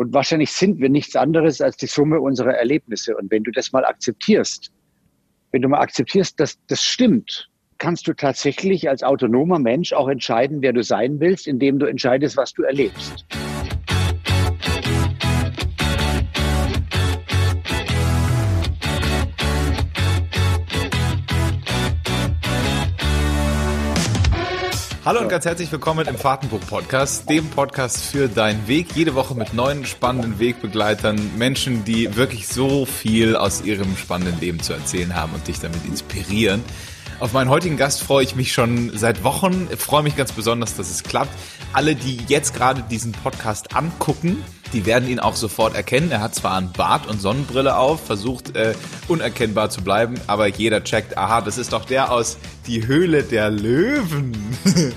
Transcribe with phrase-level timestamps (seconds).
[0.00, 3.14] Und wahrscheinlich sind wir nichts anderes als die Summe unserer Erlebnisse.
[3.14, 4.70] Und wenn du das mal akzeptierst,
[5.52, 10.62] wenn du mal akzeptierst, dass das stimmt, kannst du tatsächlich als autonomer Mensch auch entscheiden,
[10.62, 13.26] wer du sein willst, indem du entscheidest, was du erlebst.
[25.10, 28.94] Hallo und ganz herzlich willkommen im Fahrtenbuch-Podcast, dem Podcast für deinen Weg.
[28.94, 34.60] Jede Woche mit neuen spannenden Wegbegleitern, Menschen, die wirklich so viel aus ihrem spannenden Leben
[34.60, 36.62] zu erzählen haben und dich damit inspirieren.
[37.20, 39.68] Auf meinen heutigen Gast freue ich mich schon seit Wochen.
[39.70, 41.30] Ich freue mich ganz besonders, dass es klappt.
[41.74, 46.10] Alle, die jetzt gerade diesen Podcast angucken, die werden ihn auch sofort erkennen.
[46.10, 48.72] Er hat zwar einen Bart und Sonnenbrille auf, versucht äh,
[49.06, 53.50] unerkennbar zu bleiben, aber jeder checkt, aha, das ist doch der aus Die Höhle der
[53.50, 54.34] Löwen.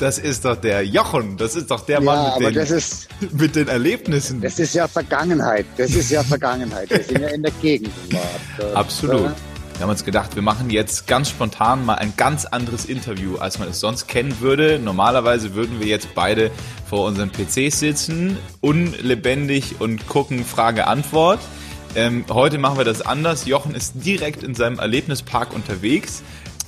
[0.00, 3.56] Das ist doch der Jochen, das ist doch der ja, Mann mit den, ist, mit
[3.56, 4.40] den Erlebnissen.
[4.40, 6.88] Das ist ja Vergangenheit, das ist ja Vergangenheit.
[6.88, 8.30] Wir sind ja in der Gegenwart.
[8.74, 9.32] Absolut.
[9.78, 13.60] Wir haben uns gedacht, wir machen jetzt ganz spontan mal ein ganz anderes Interview, als
[13.60, 14.80] man es sonst kennen würde.
[14.80, 16.50] Normalerweise würden wir jetzt beide
[16.84, 21.38] vor unseren PCs sitzen, unlebendig und gucken Frage-Antwort.
[21.94, 23.46] Ähm, heute machen wir das anders.
[23.46, 26.24] Jochen ist direkt in seinem Erlebnispark unterwegs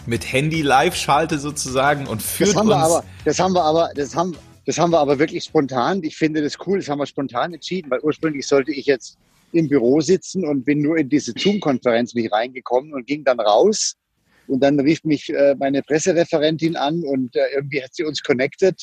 [0.07, 2.77] mit Handy-Live-Schalte sozusagen und führt das haben uns.
[2.77, 6.05] Wir aber, das haben wir aber, das haben, das haben wir aber wirklich spontan.
[6.05, 6.79] Ich finde das cool.
[6.79, 9.19] Das haben wir spontan entschieden, weil ursprünglich sollte ich jetzt
[9.53, 13.97] im Büro sitzen und bin nur in diese Zoom-Konferenz nicht reingekommen und ging dann raus.
[14.47, 18.77] Und dann rief mich äh, meine Pressereferentin an und äh, irgendwie hat sie uns connected.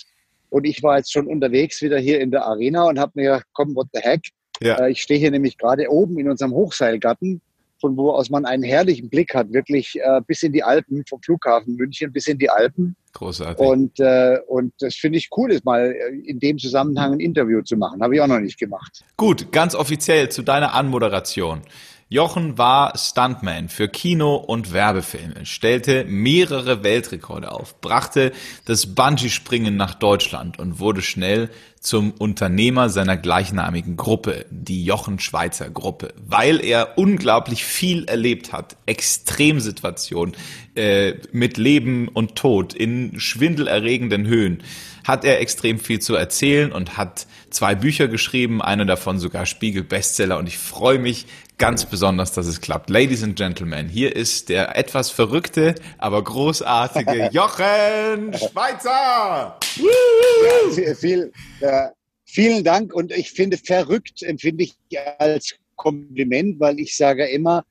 [0.49, 3.45] Und ich war jetzt schon unterwegs wieder hier in der Arena und habe mir gedacht,
[3.53, 4.21] komm, what the heck.
[4.61, 4.79] Ja.
[4.79, 7.41] Äh, ich stehe hier nämlich gerade oben in unserem Hochseilgarten,
[7.79, 11.21] von wo aus man einen herrlichen Blick hat, wirklich äh, bis in die Alpen, vom
[11.21, 12.95] Flughafen München bis in die Alpen.
[13.13, 13.65] Großartig.
[13.65, 17.61] Und, äh, und das finde ich cool, ist mal äh, in dem Zusammenhang ein Interview
[17.61, 18.01] zu machen.
[18.01, 19.03] Habe ich auch noch nicht gemacht.
[19.17, 21.61] Gut, ganz offiziell zu deiner Anmoderation.
[22.09, 28.31] Jochen war Stuntman für Kino und Werbefilme, stellte mehrere Weltrekorde auf, brachte
[28.63, 31.49] das Bungee-Springen nach Deutschland und wurde schnell
[31.81, 38.77] zum Unternehmer seiner gleichnamigen Gruppe, die Jochen Schweizer Gruppe, weil er unglaublich viel erlebt hat,
[38.85, 40.33] Extremsituationen
[40.75, 44.63] äh, mit Leben und Tod in schwindelerregenden Höhen,
[45.07, 49.83] hat er extrem viel zu erzählen und hat zwei Bücher geschrieben, eine davon sogar Spiegel
[49.83, 51.25] Bestseller und ich freue mich
[51.57, 52.89] ganz besonders, dass es klappt.
[52.89, 59.57] Ladies and Gentlemen, hier ist der etwas verrückte, aber großartige Jochen Schweizer.
[59.77, 61.31] ja, viel,
[61.61, 61.87] äh,
[62.25, 64.75] vielen Dank und ich finde verrückt empfinde ich
[65.19, 67.63] als Kompliment, weil ich sage immer,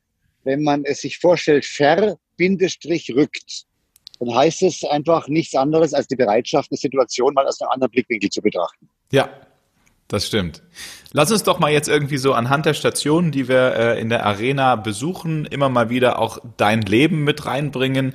[0.44, 3.66] wenn man es sich vorstellt, ver Bindestrich rückt,
[4.18, 7.90] dann heißt es einfach nichts anderes als die Bereitschaft, eine Situation mal aus einem anderen
[7.90, 8.88] Blickwinkel zu betrachten.
[9.10, 9.28] Ja,
[10.08, 10.62] das stimmt.
[11.12, 14.24] Lass uns doch mal jetzt irgendwie so anhand der Stationen, die wir äh, in der
[14.24, 18.14] Arena besuchen, immer mal wieder auch dein Leben mit reinbringen.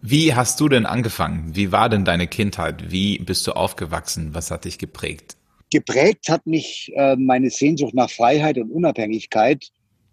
[0.00, 1.54] Wie hast du denn angefangen?
[1.54, 2.90] Wie war denn deine Kindheit?
[2.90, 4.34] Wie bist du aufgewachsen?
[4.34, 5.36] Was hat dich geprägt?
[5.70, 9.68] Geprägt hat mich äh, meine Sehnsucht nach Freiheit und Unabhängigkeit.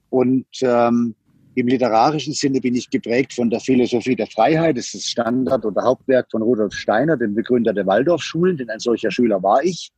[0.10, 1.16] Und ähm,
[1.56, 4.78] im literarischen Sinne bin ich geprägt von der Philosophie der Freiheit.
[4.78, 8.80] Das ist das Standard- oder Hauptwerk von Rudolf Steiner, dem Begründer der Waldorfschulen, denn ein
[8.80, 9.92] solcher Schüler war ich.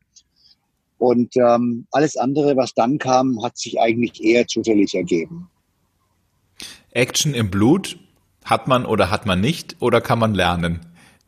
[0.98, 5.50] Und ähm, alles andere, was dann kam, hat sich eigentlich eher zufällig ergeben.
[6.92, 7.98] Action im Blut
[8.46, 10.80] hat man oder hat man nicht oder kann man lernen?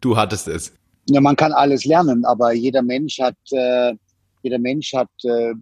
[0.01, 0.73] Du hattest es.
[1.09, 3.93] Ja, man kann alles lernen, aber jeder Mensch hat, äh,
[4.41, 5.53] jeder Mensch hat äh,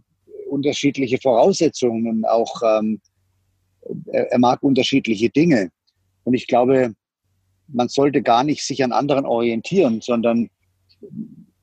[0.50, 3.00] unterschiedliche Voraussetzungen, auch ähm,
[4.12, 5.72] er, er mag unterschiedliche Dinge.
[6.24, 6.94] Und ich glaube,
[7.68, 10.50] man sollte gar nicht sich an anderen orientieren, sondern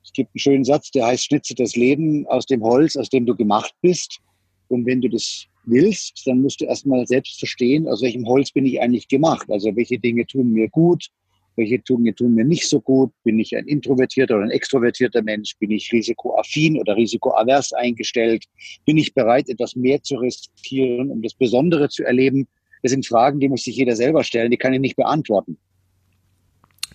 [0.03, 3.25] es gibt einen schönen Satz, der heißt, schnitze das Leben aus dem Holz, aus dem
[3.25, 4.19] du gemacht bist.
[4.67, 8.65] Und wenn du das willst, dann musst du erstmal selbst verstehen, aus welchem Holz bin
[8.65, 9.49] ich eigentlich gemacht.
[9.49, 11.09] Also welche Dinge tun mir gut,
[11.55, 13.11] welche Dinge tun mir nicht so gut.
[13.23, 15.55] Bin ich ein introvertierter oder ein extrovertierter Mensch?
[15.57, 18.45] Bin ich risikoaffin oder risikoavers eingestellt?
[18.85, 22.47] Bin ich bereit, etwas mehr zu riskieren, um das Besondere zu erleben?
[22.81, 25.57] Das sind Fragen, die muss sich jeder selber stellen, die kann ich nicht beantworten.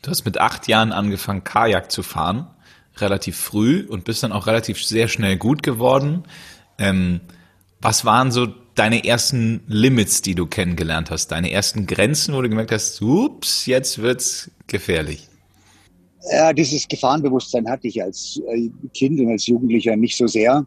[0.00, 2.48] Du hast mit acht Jahren angefangen, Kajak zu fahren
[2.98, 6.24] relativ früh und bist dann auch relativ sehr schnell gut geworden.
[6.78, 7.20] Ähm,
[7.80, 11.28] was waren so deine ersten Limits, die du kennengelernt hast?
[11.28, 15.28] Deine ersten Grenzen, wo du gemerkt hast, ups, jetzt wird's gefährlich?
[16.30, 20.66] Ja, dieses Gefahrenbewusstsein hatte ich als äh, Kind und als Jugendlicher nicht so sehr.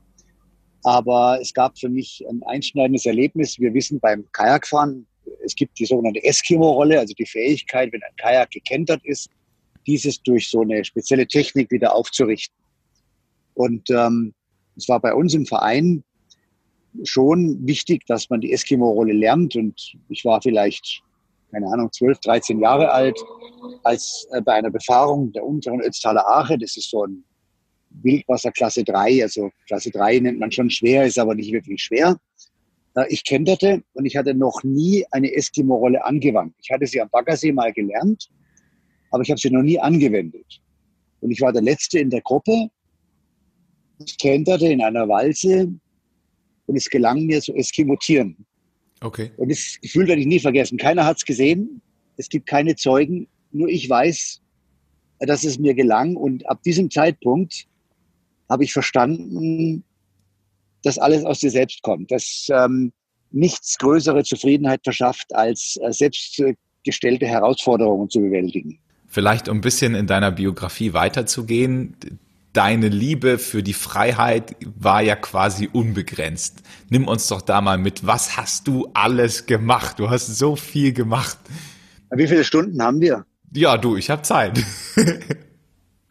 [0.83, 3.59] Aber es gab für mich ein einschneidendes Erlebnis.
[3.59, 5.07] Wir wissen beim Kajakfahren,
[5.43, 9.29] es gibt die sogenannte Eskimo-Rolle, also die Fähigkeit, wenn ein Kajak gekentert ist,
[9.85, 12.55] dieses durch so eine spezielle Technik wieder aufzurichten.
[13.55, 14.33] Und ähm,
[14.75, 16.03] es war bei uns im Verein
[17.03, 19.55] schon wichtig, dass man die Eskimo-Rolle lernt.
[19.55, 21.01] Und ich war vielleicht,
[21.51, 23.17] keine Ahnung, 12, 13 Jahre alt,
[23.83, 27.23] als äh, bei einer Befahrung der unteren Ötztaler Ache, das ist so ein
[27.89, 32.17] Wildwasser Klasse 3, also Klasse 3 nennt man schon schwer, ist aber nicht wirklich schwer.
[32.95, 36.55] Äh, ich kenterte und ich hatte noch nie eine Eskimo-Rolle angewandt.
[36.61, 38.29] Ich hatte sie am Baggersee mal gelernt,
[39.11, 40.61] aber ich habe sie noch nie angewendet.
[41.21, 42.69] Und ich war der Letzte in der Gruppe.
[44.05, 45.71] Ich kenterte in einer Walze
[46.67, 48.45] und es gelang mir zu eskimotieren.
[49.01, 49.31] Okay.
[49.37, 50.77] Und das Gefühl werde ich nie vergessen.
[50.77, 51.81] Keiner hat es gesehen.
[52.17, 53.27] Es gibt keine Zeugen.
[53.51, 54.41] Nur ich weiß,
[55.19, 56.15] dass es mir gelang.
[56.15, 57.65] Und ab diesem Zeitpunkt
[58.49, 59.83] habe ich verstanden,
[60.83, 62.11] dass alles aus dir selbst kommt.
[62.11, 62.91] Dass ähm,
[63.31, 68.79] nichts größere Zufriedenheit verschafft, als äh, selbstgestellte Herausforderungen zu bewältigen.
[69.07, 71.95] Vielleicht um ein bisschen in deiner Biografie weiterzugehen
[72.57, 76.63] deine Liebe für die Freiheit war ja quasi unbegrenzt.
[76.89, 78.07] Nimm uns doch da mal mit.
[78.07, 79.99] Was hast du alles gemacht?
[79.99, 81.37] Du hast so viel gemacht.
[82.09, 83.27] Wie viele Stunden haben wir?
[83.53, 84.59] Ja, du, ich habe Zeit.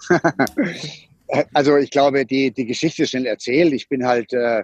[1.53, 3.73] also ich glaube, die, die Geschichte ist schnell erzählt.
[3.73, 4.63] Ich bin halt äh,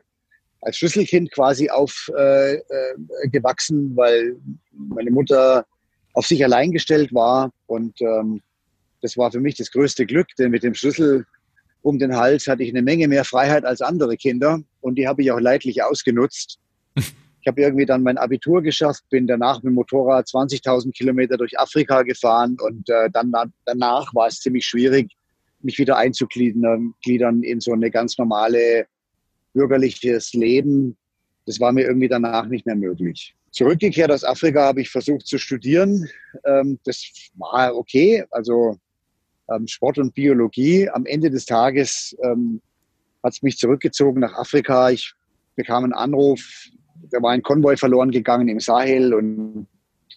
[0.60, 4.36] als Schlüsselkind quasi aufgewachsen, äh, äh weil
[4.70, 5.66] meine Mutter
[6.12, 7.50] auf sich allein gestellt war.
[7.66, 8.40] Und ähm,
[9.00, 11.26] das war für mich das größte Glück, denn mit dem Schlüssel
[11.82, 15.22] um den Hals hatte ich eine Menge mehr Freiheit als andere Kinder und die habe
[15.22, 16.58] ich auch leidlich ausgenutzt.
[17.44, 21.58] Ich habe irgendwie dann mein Abitur geschafft, bin danach mit dem Motorrad 20.000 Kilometer durch
[21.58, 23.32] Afrika gefahren und äh, dann
[23.64, 25.10] danach war es ziemlich schwierig,
[25.60, 28.86] mich wieder einzugliedern in so eine ganz normale
[29.54, 30.96] bürgerliches Leben.
[31.46, 33.34] Das war mir irgendwie danach nicht mehr möglich.
[33.50, 36.08] Zurückgekehrt aus Afrika habe ich versucht zu studieren.
[36.44, 38.24] Ähm, das war okay.
[38.30, 38.78] Also
[39.54, 40.88] ähm, Sport und Biologie.
[40.88, 42.60] Am Ende des Tages ähm,
[43.22, 44.90] hat es mich zurückgezogen nach Afrika.
[44.90, 45.14] Ich
[45.56, 46.68] bekam einen Anruf,
[47.10, 49.66] da war ein Konvoi verloren gegangen im Sahel und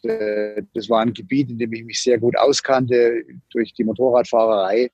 [0.03, 4.89] äh, das war ein Gebiet, in dem ich mich sehr gut auskannte durch die Motorradfahrerei.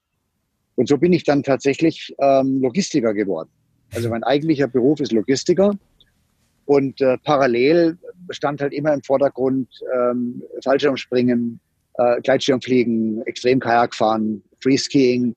[0.76, 3.50] Und so bin ich dann tatsächlich ähm, Logistiker geworden.
[3.94, 5.74] Also mein eigentlicher Beruf ist Logistiker.
[6.66, 7.98] Und äh, parallel
[8.30, 11.60] stand halt immer im Vordergrund ähm, Fallschirmspringen,
[11.96, 15.36] äh, Gleitschirmfliegen, Extremkajak fahren, Freeskiing.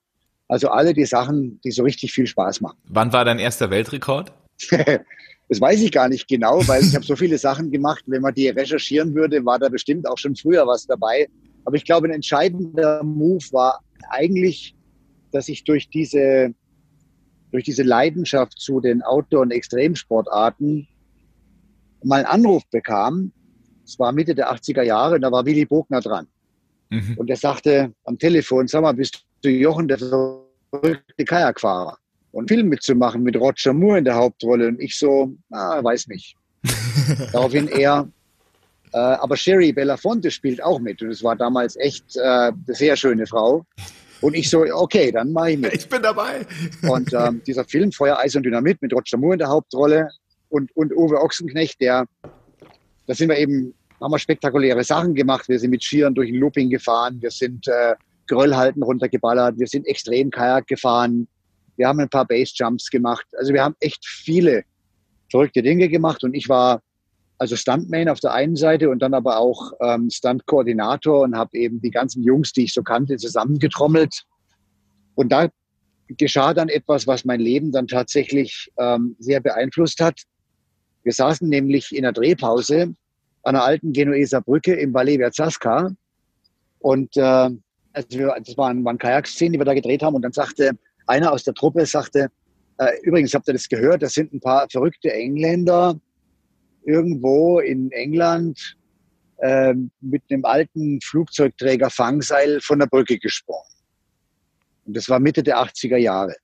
[0.49, 2.79] Also alle die Sachen, die so richtig viel Spaß machen.
[2.89, 4.33] Wann war dein erster Weltrekord?
[4.71, 8.05] das weiß ich gar nicht genau, weil ich habe so viele Sachen gemacht.
[8.07, 11.29] Wenn man die recherchieren würde, war da bestimmt auch schon früher was dabei.
[11.65, 13.81] Aber ich glaube, ein entscheidender Move war
[14.11, 14.77] eigentlich,
[15.33, 16.55] dass ich durch diese,
[17.51, 20.87] durch diese Leidenschaft zu den Outdoor- und Extremsportarten
[22.05, 23.33] mal einen Anruf bekam.
[23.85, 26.27] Es war Mitte der 80er Jahre und da war Willy Bogner dran.
[26.91, 27.15] Mhm.
[27.17, 31.99] Und er sagte am Telefon, sag mal, bist du Jochen, der verrückte Kajakfahrer?
[32.33, 34.69] Und Film mitzumachen mit Roger Moore in der Hauptrolle.
[34.69, 36.37] Und ich so, ah, weiß nicht.
[37.33, 38.09] Daraufhin er,
[38.93, 41.01] äh, aber Sherry Belafonte spielt auch mit.
[41.01, 43.65] Und es war damals echt äh, eine sehr schöne Frau.
[44.21, 45.75] Und ich so, okay, dann mache ich mit.
[45.75, 46.47] Ich bin dabei.
[46.89, 50.09] und ähm, dieser Film, Feuer, Eis und Dynamit mit Roger Moore in der Hauptrolle
[50.49, 52.07] und, und Uwe Ochsenknecht, der,
[53.07, 55.49] da sind wir eben haben wir spektakuläre Sachen gemacht.
[55.49, 57.95] Wir sind mit Skiern durch ein Looping gefahren, wir sind äh,
[58.27, 61.29] Geröllhalten runtergeballert, wir sind extrem Kajak gefahren,
[61.77, 63.27] wir haben ein paar Base-Jumps gemacht.
[63.37, 64.65] Also wir haben echt viele
[65.31, 66.81] verrückte Dinge gemacht und ich war
[67.39, 71.81] also Stuntman auf der einen Seite und dann aber auch ähm, Stunt-Koordinator und habe eben
[71.81, 74.23] die ganzen Jungs, die ich so kannte, zusammengetrommelt.
[75.17, 75.49] Und da
[76.09, 80.23] geschah dann etwas, was mein Leben dann tatsächlich ähm, sehr beeinflusst hat.
[81.03, 82.95] Wir saßen nämlich in der Drehpause
[83.45, 85.91] an der alten Genueser Brücke im Valle Verzasca.
[86.81, 90.15] Und äh, also wir, das waren, waren Kajakszenen, die wir da gedreht haben.
[90.15, 90.73] Und dann sagte
[91.07, 92.29] einer aus der Truppe, sagte,
[92.79, 95.99] äh, übrigens, habt ihr das gehört, das sind ein paar verrückte Engländer
[96.85, 98.77] irgendwo in England
[99.39, 103.63] äh, mit einem alten Flugzeugträger Fangseil von der Brücke gesprungen.
[104.87, 106.35] Und das war Mitte der 80er Jahre.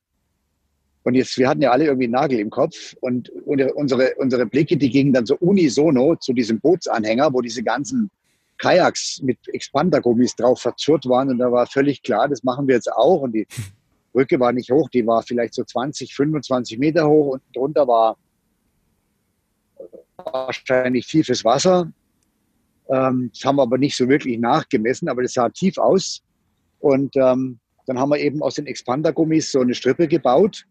[1.02, 4.76] Und jetzt, wir hatten ja alle irgendwie einen Nagel im Kopf und unsere, unsere Blicke,
[4.76, 8.10] die gingen dann so unisono zu diesem Bootsanhänger, wo diese ganzen
[8.58, 11.30] Kajaks mit Expandergummis drauf verzurrt waren.
[11.30, 13.22] Und da war völlig klar, das machen wir jetzt auch.
[13.22, 13.46] Und die
[14.12, 18.18] Brücke war nicht hoch, die war vielleicht so 20, 25 Meter hoch und drunter war
[20.18, 21.90] wahrscheinlich tiefes Wasser.
[22.90, 26.20] Ähm, das haben wir aber nicht so wirklich nachgemessen, aber das sah tief aus.
[26.80, 30.66] Und ähm, dann haben wir eben aus den Expandergummis so eine Strippe gebaut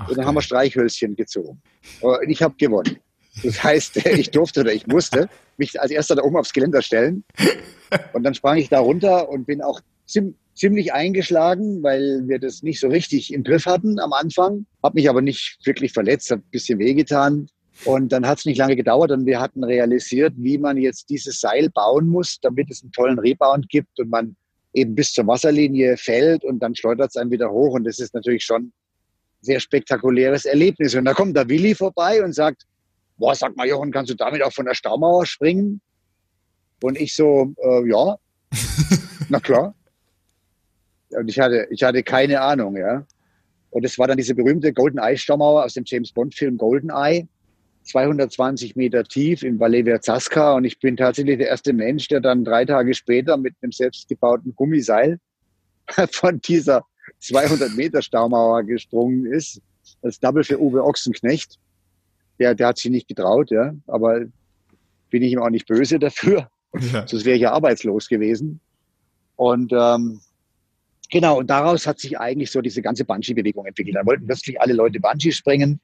[0.00, 1.60] Ach, und dann haben wir Streichhölzchen gezogen.
[2.00, 2.98] Und ich habe gewonnen.
[3.44, 7.24] Das heißt, ich durfte oder ich musste mich als erster da oben aufs Geländer stellen.
[8.12, 9.80] Und dann sprang ich da runter und bin auch
[10.54, 14.66] ziemlich eingeschlagen, weil wir das nicht so richtig im Griff hatten am Anfang.
[14.82, 17.48] Hab mich aber nicht wirklich verletzt, hat ein bisschen wehgetan.
[17.84, 21.40] Und dann hat es nicht lange gedauert und wir hatten realisiert, wie man jetzt dieses
[21.40, 24.36] Seil bauen muss, damit es einen tollen Rebound gibt und man
[24.74, 27.74] eben bis zur Wasserlinie fällt und dann schleudert es einen wieder hoch.
[27.74, 28.72] Und das ist natürlich schon
[29.40, 30.94] sehr spektakuläres Erlebnis.
[30.94, 32.66] Und da kommt der Willi vorbei und sagt,
[33.16, 35.80] boah, sag mal, Jochen, kannst du damit auch von der Staumauer springen?
[36.82, 38.16] Und ich so, äh, ja,
[39.28, 39.74] na klar.
[41.10, 43.04] Und ich hatte, ich hatte keine Ahnung, ja.
[43.70, 46.90] Und es war dann diese berühmte Golden Eye Staumauer aus dem James Bond Film Golden
[46.90, 47.28] Eye.
[47.84, 52.44] 220 Meter tief in Valevia Zasca und ich bin tatsächlich der erste Mensch, der dann
[52.44, 55.18] drei Tage später mit einem selbstgebauten Gummiseil
[56.10, 56.84] von dieser
[57.18, 59.60] 200 Meter Staumauer gesprungen ist.
[60.02, 61.58] Das Double für Uwe Ochsenknecht.
[62.38, 64.24] Der, der hat sich nicht getraut, ja, aber
[65.10, 66.48] bin ich ihm auch nicht böse dafür.
[66.92, 67.06] Ja.
[67.06, 68.60] Sonst wäre ich ja arbeitslos gewesen.
[69.36, 70.20] Und ähm,
[71.10, 73.96] genau, und daraus hat sich eigentlich so diese ganze Bungee-Bewegung entwickelt.
[73.96, 75.80] Da wollten plötzlich alle Leute Bungee springen.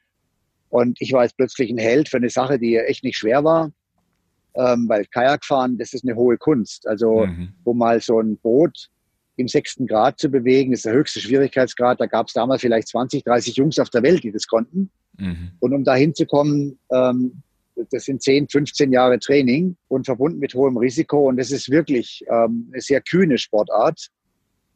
[0.69, 3.73] Und ich war jetzt plötzlich ein Held für eine Sache, die echt nicht schwer war.
[4.55, 6.87] Ähm, weil Kajakfahren, das ist eine hohe Kunst.
[6.87, 7.53] Also, mhm.
[7.65, 8.89] wo mal so ein Boot
[9.37, 12.01] im sechsten Grad zu bewegen, ist der höchste Schwierigkeitsgrad.
[12.01, 14.91] Da gab es damals vielleicht 20, 30 Jungs auf der Welt, die das konnten.
[15.19, 15.53] Mhm.
[15.61, 17.43] Und um da hinzukommen, ähm,
[17.91, 21.29] das sind 10, 15 Jahre Training und verbunden mit hohem Risiko.
[21.29, 24.09] Und das ist wirklich ähm, eine sehr kühne Sportart,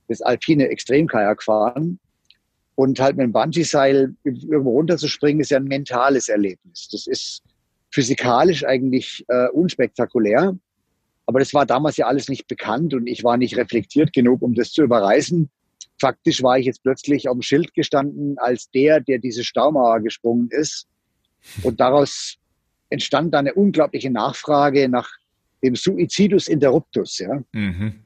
[0.08, 1.98] das alpine Extremkajakfahren.
[2.74, 6.88] Und halt mit dem Bungee-Seil irgendwo runterzuspringen, ist ja ein mentales Erlebnis.
[6.90, 7.42] Das ist
[7.90, 10.56] physikalisch eigentlich äh, unspektakulär.
[11.30, 14.52] Aber das war damals ja alles nicht bekannt und ich war nicht reflektiert genug, um
[14.52, 15.48] das zu überreißen.
[16.00, 20.48] Faktisch war ich jetzt plötzlich auf dem Schild gestanden als der, der diese Staumauer gesprungen
[20.50, 20.88] ist.
[21.62, 22.34] Und daraus
[22.88, 25.08] entstand da eine unglaubliche Nachfrage nach
[25.62, 27.18] dem Suicidus interruptus.
[27.18, 27.44] Ja.
[27.52, 28.02] Mhm.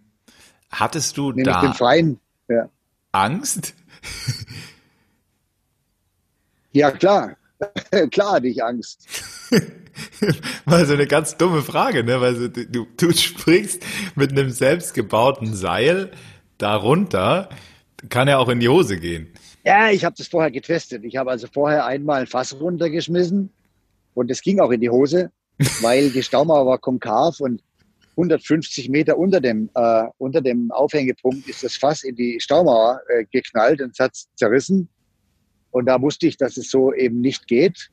[0.70, 2.68] Hattest du Nämlich da den freien, ja.
[3.12, 3.72] Angst?
[6.72, 7.38] ja, klar.
[8.10, 9.08] klar hatte ich Angst.
[10.64, 12.21] Mal so eine ganz dumme Frage, ne?
[12.21, 16.11] Weil du, du springst mit einem selbstgebauten Seil
[16.59, 17.49] darunter,
[18.09, 19.33] kann ja auch in die Hose gehen.
[19.64, 21.04] Ja, ich habe das vorher getestet.
[21.04, 23.50] Ich habe also vorher einmal ein Fass runtergeschmissen
[24.14, 25.30] und es ging auch in die Hose,
[25.80, 27.62] weil die Staumauer war konkav und
[28.16, 33.25] 150 Meter unter dem, äh, unter dem Aufhängepunkt ist das Fass in die Staumauer äh,
[33.30, 34.88] geknallt und es hat zerrissen.
[35.71, 37.90] Und da wusste ich, dass es so eben nicht geht.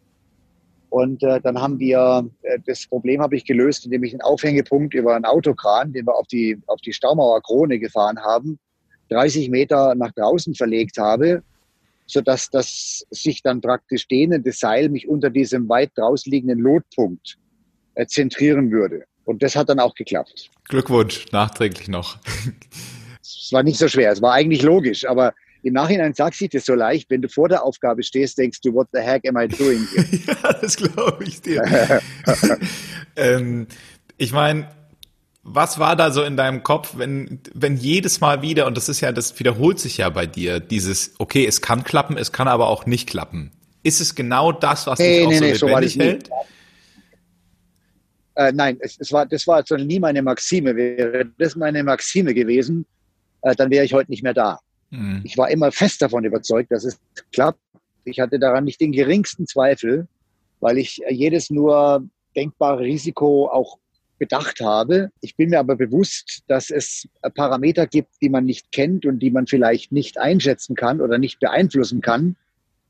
[0.92, 4.94] Und äh, dann haben wir, äh, das Problem habe ich gelöst, indem ich einen Aufhängepunkt
[4.94, 8.60] über einen Autokran, den wir auf die, auf die Staumauer Krone gefahren haben,
[9.08, 11.44] 30 Meter nach draußen verlegt habe,
[12.08, 17.38] sodass das sich dann praktisch dehnende Seil mich unter diesem weit draußen liegenden Lotpunkt
[17.96, 19.06] äh, zentrieren würde.
[19.24, 20.52] Und das hat dann auch geklappt.
[20.66, 22.18] Glückwunsch, nachträglich noch.
[23.24, 25.34] Es war nicht so schwer, es war eigentlich logisch, aber
[25.64, 28.74] im Nachhinein sagt sich das so leicht, wenn du vor der Aufgabe stehst, denkst du,
[28.74, 30.06] what the heck am I doing here?
[30.28, 31.64] ja, das glaube ich dir.
[33.16, 33.68] ähm,
[34.18, 34.68] ich meine,
[35.44, 39.02] was war da so in deinem Kopf, wenn, wenn jedes Mal wieder, und das ist
[39.02, 42.68] ja, das wiederholt sich ja bei dir, dieses, okay, es kann klappen, es kann aber
[42.68, 43.52] auch nicht klappen.
[43.84, 46.30] Ist es genau das, was nee, dich auch nee, so nee, lebendig so hält?
[48.36, 50.76] Äh, nein, es, es, war, das war nie meine Maxime.
[50.76, 52.86] Wäre das meine Maxime gewesen,
[53.42, 54.60] äh, dann wäre ich heute nicht mehr da.
[54.92, 55.22] Mhm.
[55.24, 57.00] Ich war immer fest davon überzeugt, dass es
[57.34, 57.60] klappt.
[58.04, 60.08] Ich hatte daran nicht den geringsten Zweifel,
[60.60, 63.78] weil ich jedes nur denkbare Risiko auch
[64.18, 65.10] bedacht habe.
[65.22, 69.32] Ich bin mir aber bewusst, dass es Parameter gibt, die man nicht kennt und die
[69.32, 72.36] man vielleicht nicht einschätzen kann oder nicht beeinflussen kann.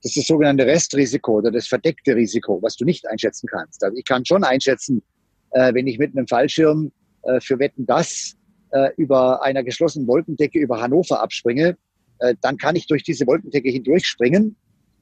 [0.04, 3.84] Das ist das sogenannte Restrisiko oder das verdeckte Risiko, was du nicht einschätzen kannst.
[3.84, 5.04] Also ich kann schon einschätzen,
[5.52, 6.92] äh, wenn ich mit einem Fallschirm
[7.24, 8.36] äh, für Wetten das
[8.72, 11.78] äh, über einer geschlossenen Wolkendecke über Hannover abspringe,
[12.22, 14.56] äh, dann kann ich durch diese Wolkendecke hindurchspringen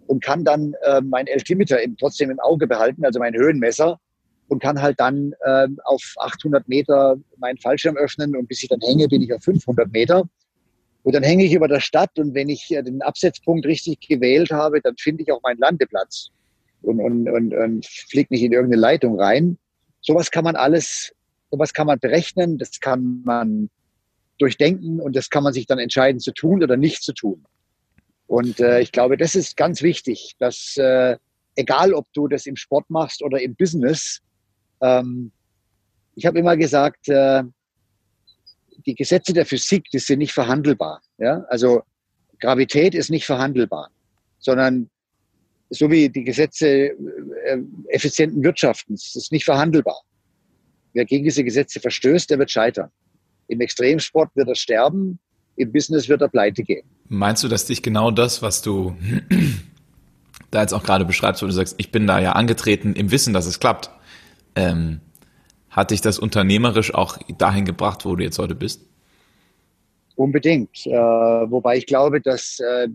[0.08, 4.00] und kann dann äh, mein Altimeter im, trotzdem im Auge behalten, also mein Höhenmesser
[4.48, 8.82] und kann halt dann äh, auf 800 Meter meinen Fallschirm öffnen und bis ich dann
[8.82, 10.28] hänge, bin ich auf 500 Meter.
[11.04, 14.52] Und dann hänge ich über der Stadt und wenn ich äh, den Absetzpunkt richtig gewählt
[14.52, 16.30] habe, dann finde ich auch meinen Landeplatz
[16.82, 19.58] und, und, und, und fliege nicht in irgendeine Leitung rein.
[20.02, 21.14] Sowas kann man alles,
[21.52, 23.70] sowas kann man berechnen, das kann man
[24.40, 27.46] durchdenken und das kann man sich dann entscheiden zu tun oder nicht zu tun.
[28.28, 31.18] Und äh, ich glaube, das ist ganz wichtig, dass äh,
[31.56, 34.22] egal ob du das im Sport machst oder im Business,
[34.82, 35.32] ähm,
[36.16, 37.44] ich habe immer gesagt, äh,
[38.86, 41.02] die Gesetze der Physik, die sind nicht verhandelbar.
[41.18, 41.46] Ja?
[41.50, 41.82] Also
[42.40, 43.90] Gravität ist nicht verhandelbar,
[44.40, 44.90] sondern
[45.70, 47.58] so wie die Gesetze äh,
[47.90, 50.02] effizienten Wirtschaftens, ist nicht verhandelbar.
[50.94, 52.90] Wer gegen diese Gesetze verstößt, der wird scheitern.
[53.50, 55.20] Im Extremsport wird er sterben,
[55.56, 56.86] im Business wird er pleite gehen.
[57.08, 58.96] Meinst du, dass dich genau das, was du
[60.52, 63.34] da jetzt auch gerade beschreibst, wo du sagst, ich bin da ja angetreten im Wissen,
[63.34, 63.90] dass es klappt,
[64.56, 65.02] ähm,
[65.70, 68.86] hat dich das unternehmerisch auch dahin gebracht, wo du jetzt heute bist?
[70.16, 70.86] Unbedingt.
[70.86, 72.88] Äh, wobei ich glaube, dass, äh,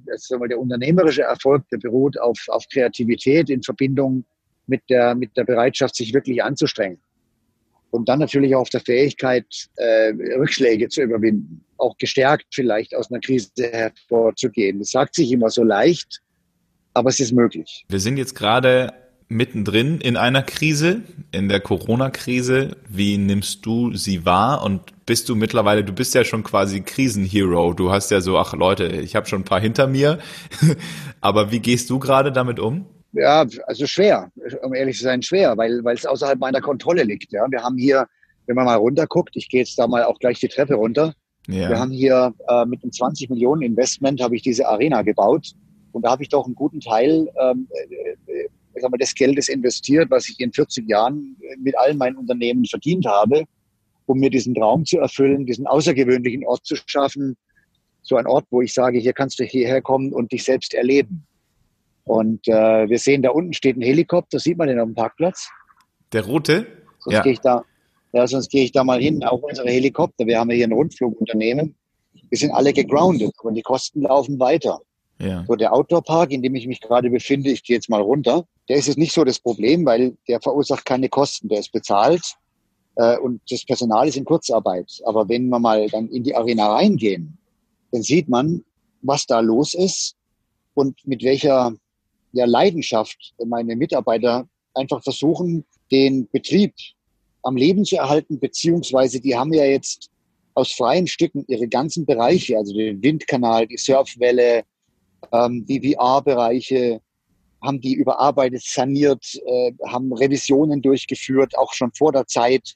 [0.49, 4.25] der unternehmerische Erfolg, der beruht auf, auf Kreativität in Verbindung
[4.67, 6.99] mit der, mit der Bereitschaft, sich wirklich anzustrengen.
[7.95, 9.47] Und dann natürlich auch auf der Fähigkeit,
[9.77, 11.65] äh, Rückschläge zu überwinden.
[11.77, 14.81] Auch gestärkt vielleicht aus einer Krise hervorzugehen.
[14.81, 16.21] Das sagt sich immer so leicht,
[16.93, 17.85] aber es ist möglich.
[17.89, 18.93] Wir sind jetzt gerade
[19.29, 22.77] mittendrin in einer Krise, in der Corona-Krise.
[22.89, 27.75] Wie nimmst du sie wahr und bist du mittlerweile, du bist ja schon quasi Krisenhero.
[27.75, 30.19] Du hast ja so, ach Leute, ich habe schon ein paar hinter mir.
[31.21, 32.87] Aber wie gehst du gerade damit um?
[33.15, 34.31] Ja, also schwer,
[34.63, 37.33] um ehrlich zu sein, schwer, weil, weil es außerhalb meiner Kontrolle liegt.
[37.33, 37.47] Ja.
[37.51, 38.07] Wir haben hier,
[38.47, 41.15] wenn man mal runterguckt, ich gehe jetzt da mal auch gleich die Treppe runter.
[41.47, 41.69] Ja.
[41.69, 45.53] Wir haben hier äh, mit einem 20 Millionen Investment habe ich diese Arena gebaut
[45.93, 49.49] und da habe ich doch einen guten Teil ähm, äh, ich sag mal, des Geldes
[49.49, 53.45] investiert, was ich in 40 Jahren mit allen meinen Unternehmen verdient habe,
[54.07, 57.37] um mir diesen Traum zu erfüllen, diesen außergewöhnlichen Ort zu schaffen.
[58.03, 61.27] So ein Ort, wo ich sage, hier kannst du hierher kommen und dich selbst erleben.
[62.05, 65.49] Und äh, wir sehen, da unten steht ein Helikopter, sieht man den auf dem Parkplatz?
[66.13, 66.67] Der rote?
[66.99, 67.23] Sonst ja.
[67.23, 67.65] gehe ich da,
[68.13, 70.27] ja, sonst gehe ich da mal hin, auch unsere Helikopter.
[70.27, 71.75] Wir haben ja hier ein Rundflugunternehmen.
[72.29, 74.81] Wir sind alle gegroundet und die Kosten laufen weiter.
[75.19, 75.45] Ja.
[75.47, 78.77] So der Outdoor-Park, in dem ich mich gerade befinde, ich gehe jetzt mal runter, der
[78.77, 82.35] ist jetzt nicht so das Problem, weil der verursacht keine Kosten, der ist bezahlt
[82.97, 85.01] äh, und das Personal ist in Kurzarbeit.
[85.05, 87.39] Aber wenn wir mal dann in die Arena reingehen,
[87.93, 88.65] dann sieht man,
[89.03, 90.17] was da los ist
[90.75, 91.75] und mit welcher
[92.35, 96.75] ja, Leidenschaft meine Mitarbeiter einfach versuchen, den Betrieb
[97.43, 100.11] am Leben zu erhalten, beziehungsweise die haben ja jetzt
[100.55, 104.65] aus freien Stücken ihre ganzen Bereiche, also den Windkanal, die Surfwelle,
[105.33, 107.01] ähm, die VR-Bereiche,
[107.63, 112.75] haben die überarbeitet, saniert, äh, haben Revisionen durchgeführt, auch schon vor der Zeit,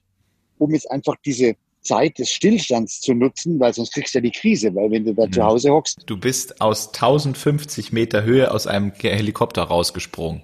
[0.59, 4.31] um jetzt einfach diese Zeit des Stillstands zu nutzen, weil sonst kriegst du ja die
[4.31, 5.33] Krise, weil wenn du da mhm.
[5.33, 6.03] zu Hause hockst.
[6.07, 10.43] Du bist aus 1050 Meter Höhe aus einem Helikopter rausgesprungen.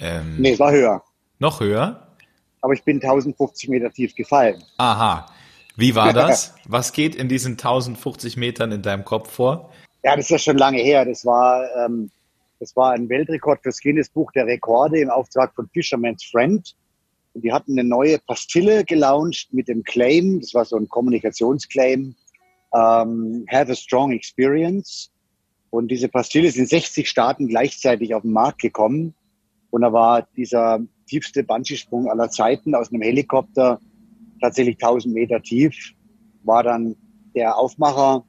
[0.00, 1.02] Ähm, nee, es war höher.
[1.38, 2.08] Noch höher?
[2.60, 4.62] Aber ich bin 1050 Meter tief gefallen.
[4.78, 5.26] Aha.
[5.76, 6.54] Wie war das?
[6.66, 9.70] Was geht in diesen 1050 Metern in deinem Kopf vor?
[10.04, 11.04] Ja, das ist ja schon lange her.
[11.04, 12.10] Das war, ähm,
[12.60, 16.74] das war ein Weltrekord fürs Guinness Buch der Rekorde im Auftrag von Fisherman's Friend.
[17.38, 22.16] Und die hatten eine neue Pastille gelauncht mit dem Claim, das war so ein Kommunikationsclaim,
[22.74, 25.12] ähm, Have a Strong Experience.
[25.70, 29.14] Und diese Pastille in 60 Staaten gleichzeitig auf den Markt gekommen.
[29.70, 33.78] Und da war dieser tiefste Bungee-Sprung aller Zeiten aus einem Helikopter,
[34.40, 35.92] tatsächlich 1000 Meter tief,
[36.42, 36.96] war dann
[37.36, 38.24] der Aufmacher.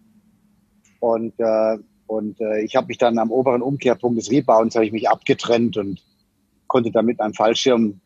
[0.99, 5.09] Und, äh, und äh, ich habe mich dann am oberen Umkehrpunkt des Rebounds ich mich
[5.09, 5.99] abgetrennt und
[6.67, 8.01] konnte dann mit Fallschirm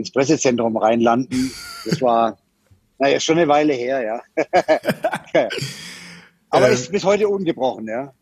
[0.00, 1.52] ins Pressezentrum reinlanden.
[1.84, 2.38] Das war,
[2.98, 4.20] naja, schon eine Weile her, ja.
[6.50, 8.12] Aber ähm, ist bis heute ungebrochen, ja.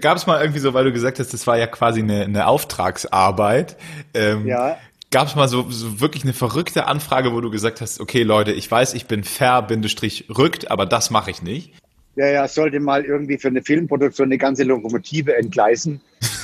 [0.00, 2.46] Gab es mal irgendwie so, weil du gesagt hast, das war ja quasi eine, eine
[2.46, 3.76] Auftragsarbeit.
[4.14, 4.76] Ähm, ja.
[5.10, 8.52] Gab es mal so, so wirklich eine verrückte Anfrage, wo du gesagt hast, okay Leute,
[8.52, 11.72] ich weiß, ich bin fair-rückt, aber das mache ich nicht?
[12.16, 16.00] Ja, ja, sollte mal irgendwie für eine Filmproduktion eine ganze Lokomotive entgleisen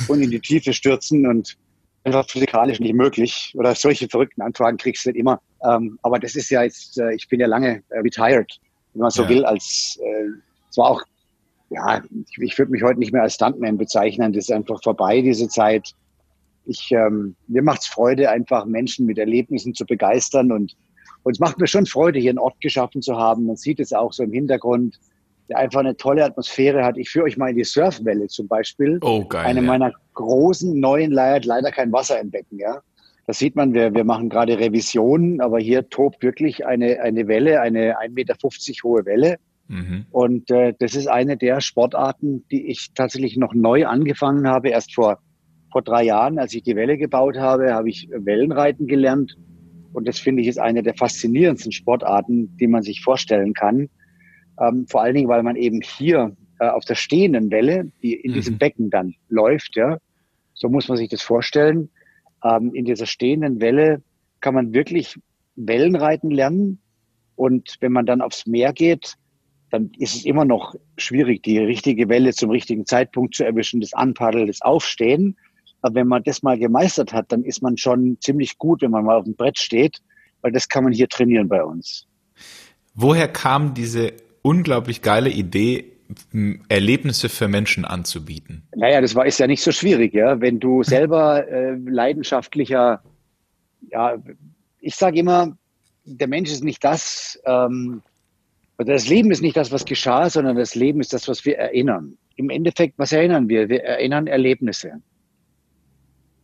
[0.08, 1.56] und in die Tiefe stürzen und
[2.04, 3.52] einfach physikalisch nicht möglich.
[3.56, 5.40] Oder solche verrückten Anfragen kriegst du nicht immer.
[5.64, 8.60] Ähm, aber das ist ja jetzt, äh, ich bin ja lange äh, retired,
[8.92, 9.28] wenn man so ja.
[9.28, 10.28] will, als äh,
[10.70, 11.02] es war auch,
[11.70, 14.32] ja, ich, ich würde mich heute nicht mehr als Stuntman bezeichnen.
[14.32, 15.92] Das ist einfach vorbei, diese Zeit.
[16.66, 20.76] Ich, ähm, mir macht's Freude, einfach Menschen mit Erlebnissen zu begeistern und
[21.24, 23.46] und es macht mir schon Freude, hier einen Ort geschaffen zu haben.
[23.46, 25.00] Man sieht es auch so im Hintergrund,
[25.48, 26.96] der einfach eine tolle Atmosphäre hat.
[26.96, 28.98] Ich führe euch mal in die Surfwelle zum Beispiel.
[29.02, 29.44] Oh, geil.
[29.44, 29.66] Eine ja.
[29.66, 32.80] meiner großen neuen Leier hat leider kein Wasser im Becken, ja.
[33.26, 37.60] Das sieht man, wir, wir machen gerade Revisionen, aber hier tobt wirklich eine, eine Welle,
[37.60, 38.34] eine 1,50 Meter
[38.82, 39.36] hohe Welle.
[39.68, 40.06] Mhm.
[40.10, 44.68] Und äh, das ist eine der Sportarten, die ich tatsächlich noch neu angefangen habe.
[44.68, 45.18] Erst vor,
[45.72, 49.36] vor drei Jahren, als ich die Welle gebaut habe, habe ich Wellenreiten gelernt.
[49.94, 53.88] Und das finde ich ist eine der faszinierendsten Sportarten, die man sich vorstellen kann.
[54.60, 58.32] Ähm, vor allen Dingen, weil man eben hier äh, auf der stehenden Welle, die in
[58.32, 58.34] mhm.
[58.34, 59.98] diesem Becken dann läuft, ja,
[60.54, 61.90] so muss man sich das vorstellen.
[62.42, 64.02] Ähm, in dieser stehenden Welle
[64.40, 65.18] kann man wirklich
[65.56, 66.80] Wellenreiten lernen.
[67.36, 69.16] Und wenn man dann aufs Meer geht,
[69.70, 73.92] dann ist es immer noch schwierig, die richtige Welle zum richtigen Zeitpunkt zu erwischen, das
[73.92, 75.36] Anpaddeln, das Aufstehen.
[75.82, 79.04] Aber wenn man das mal gemeistert hat, dann ist man schon ziemlich gut, wenn man
[79.04, 79.98] mal auf dem Brett steht,
[80.42, 82.06] weil das kann man hier trainieren bei uns.
[82.94, 84.12] Woher kam diese
[84.44, 85.90] unglaublich geile Idee,
[86.68, 88.62] Erlebnisse für Menschen anzubieten?
[88.76, 90.40] Naja, das war ist ja nicht so schwierig, ja.
[90.40, 93.02] Wenn du selber äh, leidenschaftlicher,
[93.90, 94.16] ja,
[94.80, 95.56] ich sage immer,
[96.04, 98.02] der Mensch ist nicht das, ähm,
[98.76, 102.18] das Leben ist nicht das, was geschah, sondern das Leben ist das, was wir erinnern.
[102.36, 103.68] Im Endeffekt, was erinnern wir?
[103.68, 105.00] Wir erinnern Erlebnisse.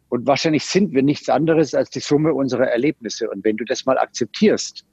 [0.08, 3.28] Und wahrscheinlich sind wir nichts anderes als die Summe unserer Erlebnisse.
[3.28, 4.84] Und wenn du das mal akzeptierst,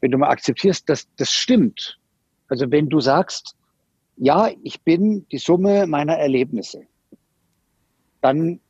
[0.00, 1.98] wenn du mal akzeptierst, dass das stimmt,
[2.48, 3.56] also wenn du sagst,
[4.16, 6.82] ja, ich bin die Summe meiner Erlebnisse,
[8.20, 8.60] dann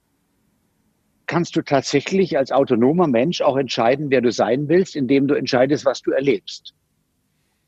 [1.26, 5.84] kannst du tatsächlich als autonomer Mensch auch entscheiden, wer du sein willst, indem du entscheidest,
[5.84, 6.74] was du erlebst.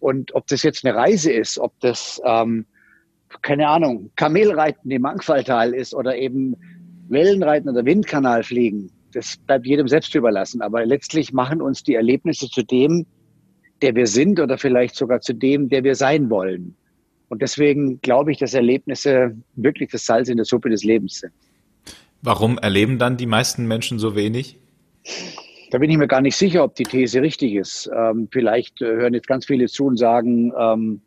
[0.01, 2.67] Und ob das jetzt eine Reise ist, ob das, ähm,
[3.43, 6.55] keine Ahnung, Kamelreiten im Mangfalltal ist oder eben
[7.09, 10.63] Wellenreiten oder Windkanal fliegen, das bleibt jedem selbst überlassen.
[10.63, 13.07] Aber letztlich machen uns die Erlebnisse zu dem,
[13.83, 16.77] der wir sind oder vielleicht sogar zu dem, der wir sein wollen.
[17.29, 21.33] Und deswegen glaube ich, dass Erlebnisse wirklich das Salz in der Suppe des Lebens sind.
[22.23, 24.59] Warum erleben dann die meisten Menschen so wenig?
[25.71, 27.91] Da bin ich mir gar nicht sicher, ob die These richtig ist.
[27.95, 31.03] Ähm, vielleicht äh, hören jetzt ganz viele zu und sagen, ähm,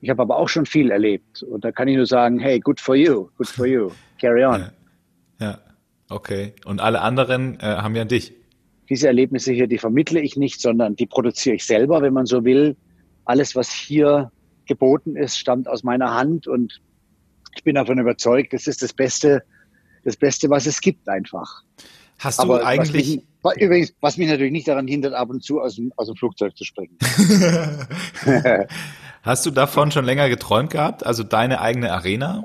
[0.00, 1.42] ich habe aber auch schon viel erlebt.
[1.42, 4.60] Und da kann ich nur sagen, hey, good for you, good for you, carry on.
[4.60, 4.72] Ja.
[5.42, 5.58] Ja,
[6.08, 6.52] okay.
[6.64, 8.32] Und alle anderen äh, haben ja dich.
[8.92, 12.44] Diese Erlebnisse hier, die vermittle ich nicht, sondern die produziere ich selber, wenn man so
[12.44, 12.76] will.
[13.24, 14.30] Alles, was hier
[14.66, 16.82] geboten ist, stammt aus meiner Hand und
[17.56, 19.44] ich bin davon überzeugt, das ist das Beste,
[20.04, 21.62] das Beste, was es gibt einfach.
[22.18, 23.22] Hast du Aber eigentlich.
[23.40, 26.08] Was mich, übrigens, was mich natürlich nicht daran hindert, ab und zu aus dem, aus
[26.08, 26.98] dem Flugzeug zu springen.
[29.22, 31.06] Hast du davon schon länger geträumt gehabt?
[31.06, 32.44] Also deine eigene Arena?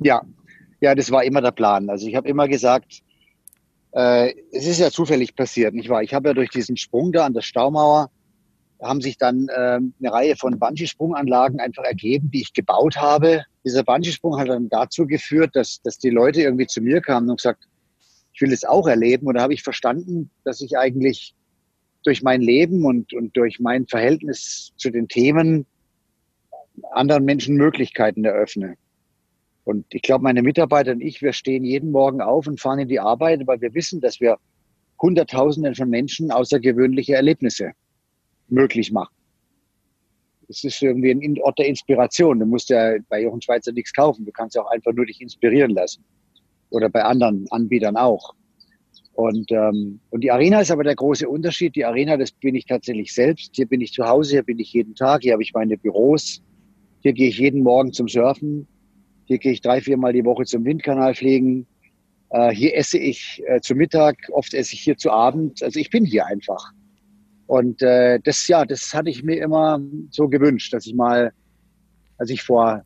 [0.00, 0.22] Ja,
[0.80, 1.90] ja, das war immer der Plan.
[1.90, 3.02] Also ich habe immer gesagt,
[3.94, 6.02] äh, es ist ja zufällig passiert, nicht wahr?
[6.02, 8.10] Ich habe ja durch diesen Sprung da an der Staumauer
[8.82, 13.44] haben sich dann äh, eine Reihe von Bungee-Sprunganlagen einfach ergeben, die ich gebaut habe.
[13.64, 17.36] Dieser Bungee-Sprung hat dann dazu geführt, dass, dass die Leute irgendwie zu mir kamen und
[17.36, 17.64] gesagt,
[18.32, 19.26] ich will es auch erleben.
[19.26, 21.34] Und da habe ich verstanden, dass ich eigentlich
[22.02, 25.66] durch mein Leben und, und durch mein Verhältnis zu den Themen
[26.92, 28.74] anderen Menschen Möglichkeiten eröffne.
[29.64, 32.88] Und ich glaube, meine Mitarbeiter und ich, wir stehen jeden Morgen auf und fahren in
[32.88, 34.36] die Arbeit, weil wir wissen, dass wir
[35.00, 37.72] Hunderttausenden von Menschen außergewöhnliche Erlebnisse
[38.48, 39.14] möglich machen.
[40.48, 42.38] Es ist irgendwie ein Ort der Inspiration.
[42.38, 44.26] Du musst ja bei Jochen Schweizer nichts kaufen.
[44.26, 46.04] Du kannst ja auch einfach nur dich inspirieren lassen.
[46.68, 48.34] Oder bei anderen Anbietern auch.
[49.14, 51.76] Und, ähm, und die Arena ist aber der große Unterschied.
[51.76, 53.52] Die Arena, das bin ich tatsächlich selbst.
[53.54, 56.42] Hier bin ich zu Hause, hier bin ich jeden Tag, hier habe ich meine Büros.
[57.00, 58.66] Hier gehe ich jeden Morgen zum Surfen.
[59.26, 61.66] Hier gehe ich drei, viermal die Woche zum Windkanal fliegen.
[62.30, 65.62] Äh, hier esse ich äh, zu Mittag, oft esse ich hier zu Abend.
[65.62, 66.72] Also ich bin hier einfach.
[67.46, 71.32] Und äh, das, ja, das hatte ich mir immer so gewünscht, dass ich mal,
[72.18, 72.84] als ich vor,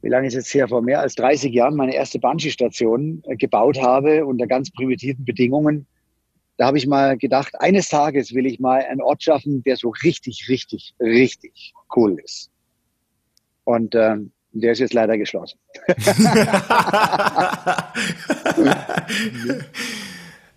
[0.00, 3.80] wie lange ist jetzt her, vor mehr als 30 Jahren meine erste Bungee-Station äh, gebaut
[3.80, 5.86] habe unter ganz primitiven Bedingungen.
[6.56, 9.90] Da habe ich mal gedacht, eines Tages will ich mal einen Ort schaffen, der so
[10.02, 12.50] richtig, richtig, richtig cool ist.
[13.64, 15.58] Und ähm, der ist jetzt leider geschlossen.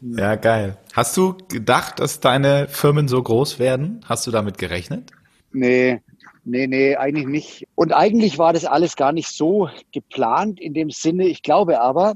[0.01, 0.77] ja, geil.
[0.93, 4.01] Hast du gedacht, dass deine Firmen so groß werden?
[4.05, 5.12] Hast du damit gerechnet?
[5.53, 6.01] Nee,
[6.43, 7.67] nee, nee, eigentlich nicht.
[7.75, 11.25] Und eigentlich war das alles gar nicht so geplant in dem Sinne.
[11.27, 12.15] Ich glaube aber,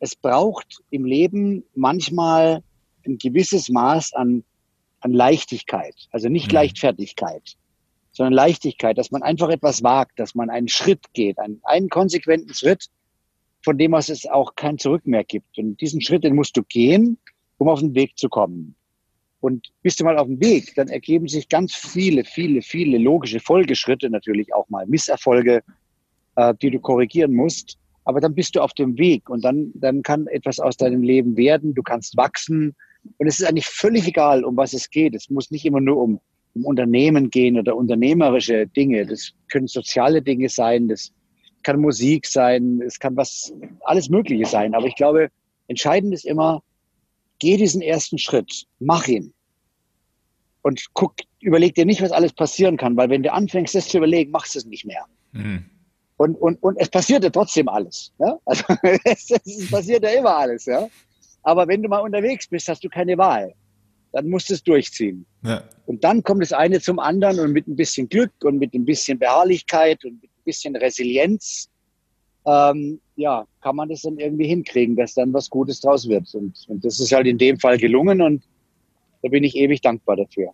[0.00, 2.62] es braucht im Leben manchmal
[3.06, 4.44] ein gewisses Maß an,
[5.00, 6.54] an Leichtigkeit, also nicht mhm.
[6.54, 7.56] Leichtfertigkeit
[8.14, 12.54] sondern Leichtigkeit, dass man einfach etwas wagt, dass man einen Schritt geht, einen, einen konsequenten
[12.54, 12.86] Schritt,
[13.62, 15.58] von dem aus es auch kein Zurück mehr gibt.
[15.58, 17.18] Und diesen Schritt, den musst du gehen,
[17.58, 18.76] um auf den Weg zu kommen.
[19.40, 23.40] Und bist du mal auf dem Weg, dann ergeben sich ganz viele, viele, viele logische
[23.40, 25.62] Folgeschritte, natürlich auch mal Misserfolge,
[26.36, 27.78] äh, die du korrigieren musst.
[28.04, 31.36] Aber dann bist du auf dem Weg und dann, dann kann etwas aus deinem Leben
[31.36, 31.74] werden.
[31.74, 32.76] Du kannst wachsen.
[33.18, 35.14] Und es ist eigentlich völlig egal, um was es geht.
[35.14, 36.20] Es muss nicht immer nur um
[36.54, 39.06] um Unternehmen gehen oder unternehmerische Dinge.
[39.06, 41.12] Das können soziale Dinge sein, das
[41.62, 44.74] kann Musik sein, es kann was, alles Mögliche sein.
[44.74, 45.28] Aber ich glaube,
[45.68, 46.62] entscheidend ist immer,
[47.38, 49.32] geh diesen ersten Schritt, mach ihn.
[50.62, 53.98] Und guck, überleg dir nicht, was alles passieren kann, weil wenn du anfängst, das zu
[53.98, 55.04] überlegen, machst du es nicht mehr.
[55.32, 55.64] Mhm.
[56.16, 58.12] Und, und, und es passiert ja trotzdem alles.
[58.18, 58.38] Ja?
[58.44, 58.64] Also
[59.04, 60.64] es, es passiert ja immer alles.
[60.66, 60.88] Ja?
[61.42, 63.54] Aber wenn du mal unterwegs bist, hast du keine Wahl
[64.14, 65.26] dann musst du es durchziehen.
[65.42, 65.64] Ja.
[65.86, 68.84] Und dann kommt das eine zum anderen und mit ein bisschen Glück und mit ein
[68.84, 71.68] bisschen Beharrlichkeit und mit ein bisschen Resilienz,
[72.46, 76.32] ähm, ja, kann man das dann irgendwie hinkriegen, dass dann was Gutes draus wird.
[76.32, 78.44] Und, und das ist halt in dem Fall gelungen und
[79.22, 80.52] da bin ich ewig dankbar dafür.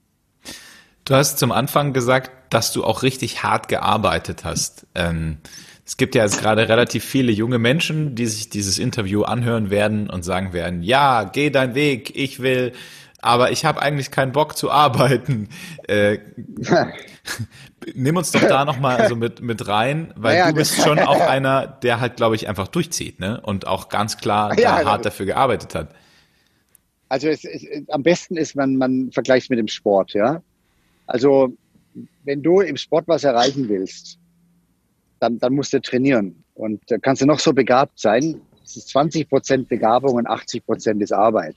[1.05, 4.87] Du hast zum Anfang gesagt, dass du auch richtig hart gearbeitet hast.
[4.95, 5.37] Ähm,
[5.85, 10.09] es gibt ja jetzt gerade relativ viele junge Menschen, die sich dieses Interview anhören werden
[10.09, 12.73] und sagen werden, ja, geh deinen Weg, ich will,
[13.23, 15.49] aber ich habe eigentlich keinen Bock zu arbeiten.
[15.87, 16.19] Äh,
[17.95, 21.21] nimm uns doch da nochmal so mit, mit rein, weil ja, du bist schon auch
[21.21, 23.41] einer, der halt, glaube ich, einfach durchzieht ne?
[23.41, 25.95] und auch ganz klar ja, hart dafür gearbeitet hat.
[27.09, 30.43] Also es, es, am besten ist, man, man vergleicht mit dem Sport, ja.
[31.07, 31.53] Also
[32.25, 34.19] wenn du im Sport was erreichen willst,
[35.19, 36.45] dann, dann musst du trainieren.
[36.55, 38.41] Und da kannst du noch so begabt sein.
[38.65, 41.57] Es ist 20 Prozent Begabung und 80 Prozent ist Arbeit.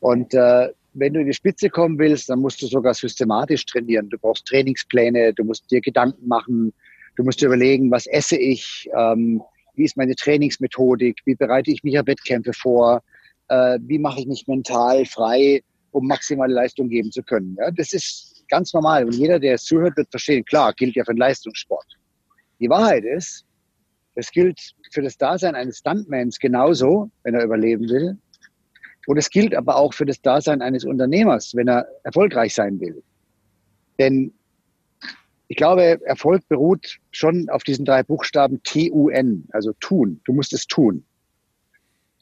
[0.00, 4.08] Und äh, wenn du in die Spitze kommen willst, dann musst du sogar systematisch trainieren.
[4.08, 6.72] Du brauchst Trainingspläne, du musst dir Gedanken machen,
[7.16, 9.42] du musst dir überlegen, was esse ich, ähm,
[9.74, 13.02] wie ist meine Trainingsmethodik, wie bereite ich mich auf Wettkämpfe vor,
[13.48, 17.56] äh, wie mache ich mich mental frei, um maximale Leistung geben zu können.
[17.58, 19.04] Ja, das ist ganz normal.
[19.04, 21.86] Und jeder, der es zuhört, wird verstehen, klar, gilt ja für den Leistungssport.
[22.58, 23.44] Die Wahrheit ist,
[24.14, 24.60] es gilt
[24.92, 28.18] für das Dasein eines Stuntmans genauso, wenn er überleben will.
[29.06, 33.02] Und es gilt aber auch für das Dasein eines Unternehmers, wenn er erfolgreich sein will.
[33.98, 34.32] Denn
[35.48, 40.20] ich glaube, Erfolg beruht schon auf diesen drei Buchstaben T-U-N, also tun.
[40.24, 41.04] Du musst es tun.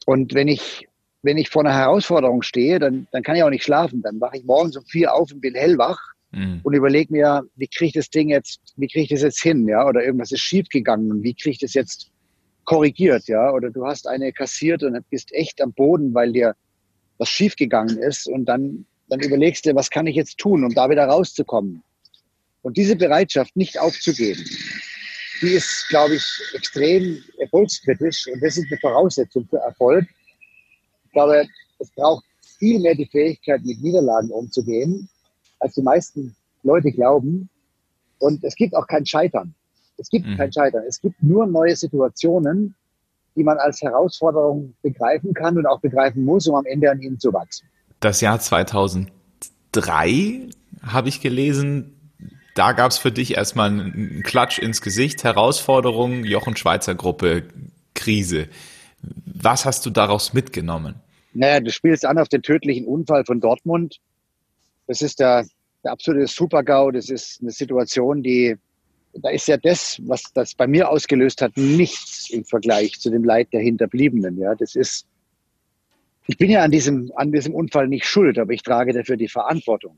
[0.05, 0.87] Und wenn ich,
[1.21, 4.01] wenn ich vor einer Herausforderung stehe, dann, dann kann ich auch nicht schlafen.
[4.01, 5.99] Dann wache ich morgens um vier auf und bin hellwach
[6.31, 6.61] mhm.
[6.63, 9.67] und überlege mir, wie kriege ich das Ding jetzt, wie kriege ich das jetzt hin,
[9.67, 12.09] ja, oder irgendwas ist schief gegangen und wie kriege ich das jetzt
[12.65, 16.55] korrigiert, ja, oder du hast eine kassiert und bist echt am Boden, weil dir
[17.19, 20.73] was schief gegangen ist und dann, dann überlegst du, was kann ich jetzt tun, um
[20.73, 21.83] da wieder rauszukommen.
[22.61, 24.43] Und diese Bereitschaft nicht aufzugeben,
[25.41, 30.05] die ist, glaube ich, extrem erfolgskritisch und das ist eine Voraussetzung für Erfolg.
[31.05, 31.47] Ich glaube,
[31.79, 32.25] es braucht
[32.57, 35.07] viel mehr die Fähigkeit, mit Niederlagen umzugehen
[35.59, 37.49] als die meisten Leute glauben.
[38.19, 39.53] Und es gibt auch kein Scheitern.
[39.97, 40.37] Es gibt mhm.
[40.37, 40.83] kein Scheitern.
[40.87, 42.75] Es gibt nur neue Situationen,
[43.35, 47.19] die man als Herausforderung begreifen kann und auch begreifen muss, um am Ende an ihnen
[47.19, 47.67] zu wachsen.
[47.99, 50.49] Das Jahr 2003
[50.81, 51.95] habe ich gelesen,
[52.55, 57.43] da gab es für dich erstmal einen Klatsch ins Gesicht, Herausforderung, Jochen Schweizer Gruppe,
[57.93, 58.47] Krise.
[59.25, 60.95] Was hast du daraus mitgenommen?
[61.33, 63.99] Naja, du spielst an auf den tödlichen Unfall von Dortmund
[64.89, 65.45] das ist der,
[65.83, 66.91] der absolute Super-GAU.
[66.91, 68.57] Das ist eine Situation, die,
[69.13, 73.23] da ist ja das, was das bei mir ausgelöst hat, nichts im Vergleich zu dem
[73.23, 74.37] Leid der Hinterbliebenen.
[74.37, 75.07] Ja, das ist,
[76.27, 79.27] ich bin ja an diesem, an diesem Unfall nicht schuld, aber ich trage dafür die
[79.27, 79.97] Verantwortung.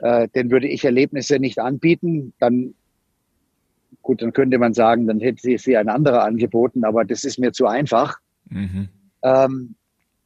[0.00, 2.74] Äh, denn würde ich Erlebnisse nicht anbieten, dann,
[4.00, 7.38] gut, dann könnte man sagen, dann hätte sie, sie ein anderer angeboten, aber das ist
[7.38, 8.18] mir zu einfach.
[8.48, 8.88] Mhm.
[9.22, 9.74] Ähm,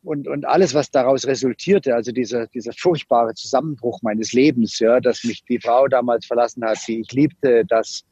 [0.07, 5.25] und, und alles, was daraus resultierte, also dieser, dieser furchtbare Zusammenbruch meines Lebens, ja, dass
[5.25, 8.05] mich die Frau damals verlassen hat, die ich liebte, dass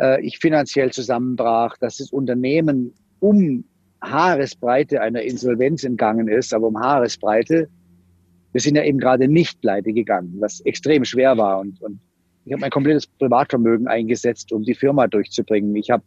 [0.00, 3.64] äh, ich finanziell zusammenbrach, dass das Unternehmen um
[4.00, 7.68] Haaresbreite einer Insolvenz entgangen ist, aber um Haaresbreite.
[8.52, 11.58] Wir sind ja eben gerade nicht pleite gegangen, was extrem schwer war.
[11.58, 11.98] Und, und
[12.44, 15.74] ich habe mein komplettes Privatvermögen eingesetzt, um die Firma durchzubringen.
[15.74, 16.04] Ich habe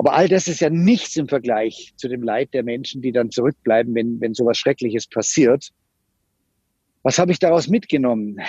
[0.00, 3.30] aber all das ist ja nichts im Vergleich zu dem Leid der Menschen, die dann
[3.30, 5.72] zurückbleiben, wenn, wenn sowas Schreckliches passiert.
[7.02, 8.40] Was habe ich daraus mitgenommen?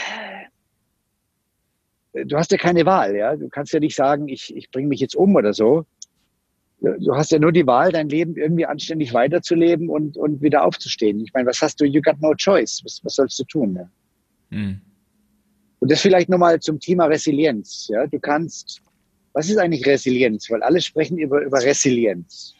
[2.13, 3.35] Du hast ja keine Wahl, ja.
[3.35, 5.85] Du kannst ja nicht sagen, ich, ich bringe mich jetzt um oder so.
[6.79, 11.19] Du hast ja nur die Wahl, dein Leben irgendwie anständig weiterzuleben und, und wieder aufzustehen.
[11.19, 11.85] Ich meine, was hast du?
[11.85, 12.79] You got no choice.
[12.85, 13.75] Was, was sollst du tun?
[13.75, 13.89] Ja?
[14.57, 14.81] Mhm.
[15.79, 17.89] Und das vielleicht nochmal zum Thema Resilienz.
[17.89, 18.81] Ja, du kannst
[19.33, 20.49] was ist eigentlich Resilienz?
[20.49, 22.55] Weil alle sprechen über, über Resilienz.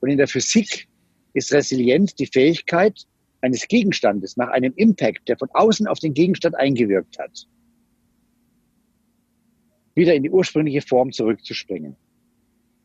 [0.00, 0.88] Und in der Physik
[1.34, 3.06] ist Resilienz die Fähigkeit
[3.40, 7.46] eines Gegenstandes nach einem Impact, der von außen auf den Gegenstand eingewirkt hat,
[9.94, 11.96] wieder in die ursprüngliche Form zurückzuspringen.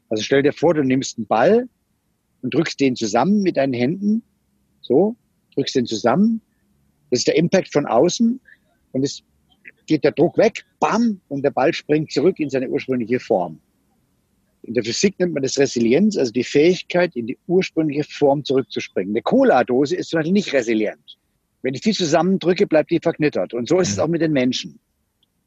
[0.09, 1.67] Also stell dir vor, du nimmst einen Ball
[2.41, 4.23] und drückst den zusammen mit deinen Händen,
[4.81, 5.15] so,
[5.55, 6.41] drückst den zusammen.
[7.09, 8.39] Das ist der Impact von außen
[8.91, 9.23] und es
[9.85, 13.59] geht der Druck weg, bam, und der Ball springt zurück in seine ursprüngliche Form.
[14.63, 19.13] In der Physik nennt man das Resilienz, also die Fähigkeit, in die ursprüngliche Form zurückzuspringen.
[19.13, 21.17] Eine Cola-Dose ist zum Beispiel nicht resilient.
[21.61, 23.53] Wenn ich die zusammendrücke, bleibt die verknittert.
[23.53, 24.79] Und so ist es auch mit den Menschen.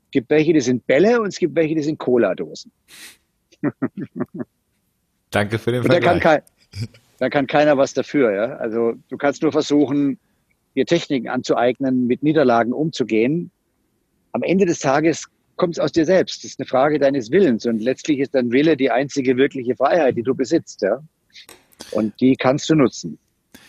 [0.07, 2.71] Es gibt welche, die sind Bälle und es gibt welche, die sind Cola-Dosen.
[5.31, 6.01] Danke für den Vergleich.
[6.01, 6.43] Da kann, kein,
[7.19, 8.33] da kann keiner was dafür.
[8.33, 8.57] Ja?
[8.57, 10.19] Also du kannst nur versuchen,
[10.77, 13.51] dir Techniken anzueignen, mit Niederlagen umzugehen
[14.33, 16.45] am Ende des Tages kommt es aus dir selbst.
[16.45, 20.17] Das ist eine Frage deines Willens und letztlich ist dein Wille die einzige wirkliche Freiheit,
[20.17, 21.01] die du besitzt, ja.
[21.91, 23.19] Und die kannst du nutzen.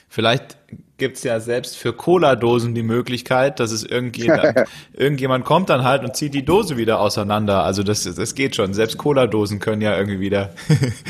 [0.08, 0.58] Vielleicht
[0.98, 6.16] gibt's ja selbst für Cola-Dosen die Möglichkeit, dass es irgendjemand, irgendjemand kommt dann halt und
[6.16, 7.64] zieht die Dose wieder auseinander.
[7.64, 8.74] Also das, das geht schon.
[8.74, 10.54] Selbst Cola-Dosen können ja irgendwie wieder,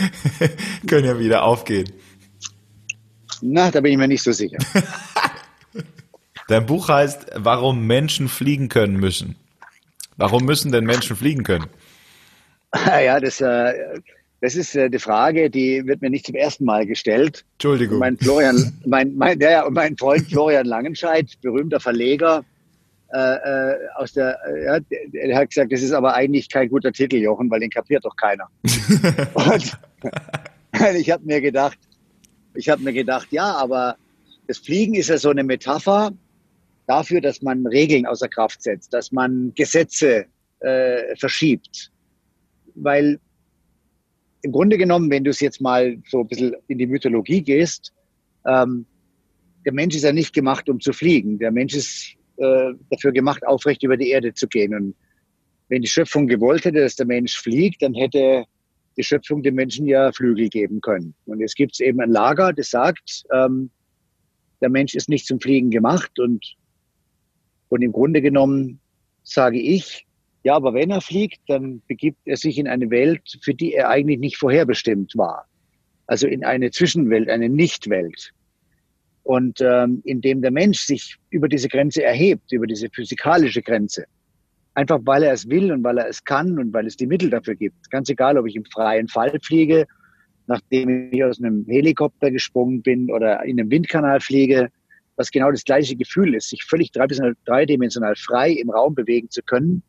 [0.88, 1.92] können ja wieder aufgehen.
[3.42, 4.58] Na, da bin ich mir nicht so sicher.
[6.50, 9.36] Dein Buch heißt, warum Menschen fliegen können müssen.
[10.20, 11.68] Warum müssen denn Menschen fliegen können?
[12.76, 13.74] Ja, das, äh,
[14.42, 17.46] das ist äh, die Frage, die wird mir nicht zum ersten Mal gestellt.
[17.54, 18.00] Entschuldigung.
[18.00, 22.44] Mein Florian, mein, mein, ja, mein Freund Florian Langenscheidt, berühmter Verleger,
[23.14, 26.92] äh, äh, aus der, äh, ja, der hat gesagt, das ist aber eigentlich kein guter
[26.92, 28.50] Titel, Jochen, weil den kapiert doch keiner.
[29.34, 29.78] und
[30.96, 31.80] ich habe mir gedacht,
[32.56, 33.96] ich habe mir gedacht, ja, aber
[34.48, 36.12] das Fliegen ist ja so eine Metapher
[36.90, 40.26] dafür, dass man Regeln außer Kraft setzt, dass man Gesetze
[40.60, 41.92] äh, verschiebt.
[42.76, 43.20] Weil
[44.42, 47.94] im Grunde genommen, wenn du es jetzt mal so ein bisschen in die Mythologie gehst,
[48.48, 48.86] ähm,
[49.66, 51.38] der Mensch ist ja nicht gemacht, um zu fliegen.
[51.38, 54.74] Der Mensch ist äh, dafür gemacht, aufrecht über die Erde zu gehen.
[54.74, 54.96] Und
[55.68, 58.46] wenn die Schöpfung gewollt hätte, dass der Mensch fliegt, dann hätte
[58.98, 61.14] die Schöpfung dem Menschen ja Flügel geben können.
[61.26, 63.70] Und jetzt gibt es eben ein Lager, das sagt, ähm,
[64.62, 66.18] der Mensch ist nicht zum Fliegen gemacht.
[66.20, 66.56] Und,
[67.70, 68.80] und im Grunde genommen
[69.24, 70.06] sage ich,
[70.44, 73.90] ja, aber wenn er fliegt, dann begibt er sich in eine Welt, für die er
[73.90, 75.46] eigentlich nicht vorherbestimmt war.
[76.08, 78.32] Also in eine Zwischenwelt, eine Nichtwelt.
[79.24, 84.06] Und ähm, indem der Mensch sich über diese Grenze erhebt, über diese physikalische Grenze,
[84.74, 87.30] einfach weil er es will und weil er es kann und weil es die Mittel
[87.30, 87.92] dafür gibt.
[87.92, 89.86] Ganz egal, ob ich im freien Fall fliege,
[90.48, 94.70] nachdem ich aus einem Helikopter gesprungen bin oder in einem Windkanal fliege,
[95.20, 99.84] was genau das gleiche Gefühl ist, sich völlig dreidimensional frei im Raum bewegen zu können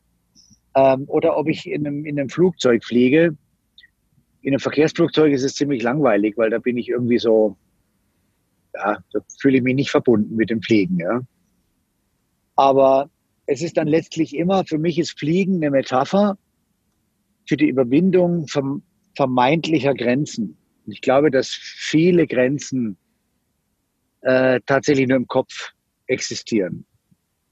[0.74, 3.36] ähm, oder ob ich in einem, in einem Flugzeug fliege.
[4.42, 7.56] In einem Verkehrsflugzeug ist es ziemlich langweilig, weil da bin ich irgendwie so,
[8.74, 10.98] ja, da fühle ich mich nicht verbunden mit dem Fliegen.
[10.98, 11.20] Ja.
[12.56, 13.08] Aber
[13.46, 16.38] es ist dann letztlich immer, für mich ist Fliegen eine Metapher
[17.46, 18.46] für die Überwindung
[19.14, 20.56] vermeintlicher Grenzen.
[20.86, 22.96] Ich glaube, dass viele Grenzen
[24.22, 25.72] äh, tatsächlich nur im Kopf
[26.06, 26.84] existieren.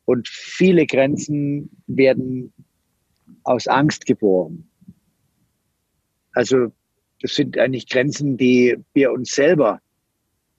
[0.05, 2.53] Und viele Grenzen werden
[3.45, 4.69] aus Angst geboren.
[6.33, 6.73] Also
[7.21, 9.81] das sind eigentlich Grenzen, die wir uns selber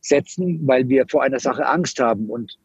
[0.02, 2.30] setzen, weil wir vor einer Sache Angst haben.
[2.30, 2.58] Und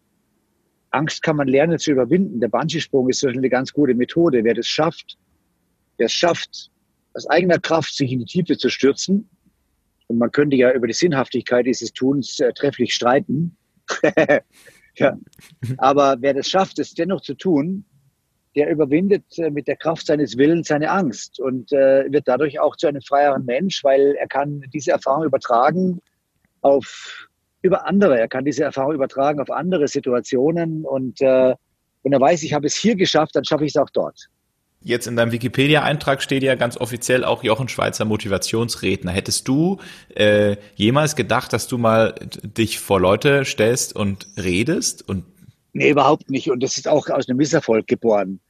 [0.90, 2.40] Angst kann man lernen zu überwinden.
[2.40, 4.44] Der Bungee-Sprung ist eine ganz gute Methode.
[4.44, 5.16] Wer das schafft,
[5.98, 6.70] der es schafft,
[7.14, 9.28] aus eigener Kraft sich in die Tiefe zu stürzen.
[10.06, 13.56] Und man könnte ja über die Sinnhaftigkeit dieses Tuns äh, trefflich streiten.
[14.96, 15.16] ja.
[15.78, 17.84] Aber wer das schafft, es dennoch zu tun,
[18.56, 22.76] der überwindet äh, mit der Kraft seines Willens seine Angst und äh, wird dadurch auch
[22.76, 26.00] zu einem freieren Mensch, weil er kann diese Erfahrung übertragen
[26.60, 27.28] auf
[27.62, 28.18] über andere.
[28.18, 31.54] Er kann diese Erfahrung übertragen auf andere Situationen und äh,
[32.02, 34.28] wenn er weiß, ich habe es hier geschafft, dann schaffe ich es auch dort.
[34.86, 39.12] Jetzt in deinem Wikipedia-Eintrag steht ja ganz offiziell auch Jochen Schweizer Motivationsredner.
[39.12, 39.78] Hättest du
[40.14, 45.24] äh, jemals gedacht, dass du mal dich vor Leute stellst und redest und
[45.72, 46.50] Nee, überhaupt nicht.
[46.50, 48.40] Und das ist auch aus einem Misserfolg geboren.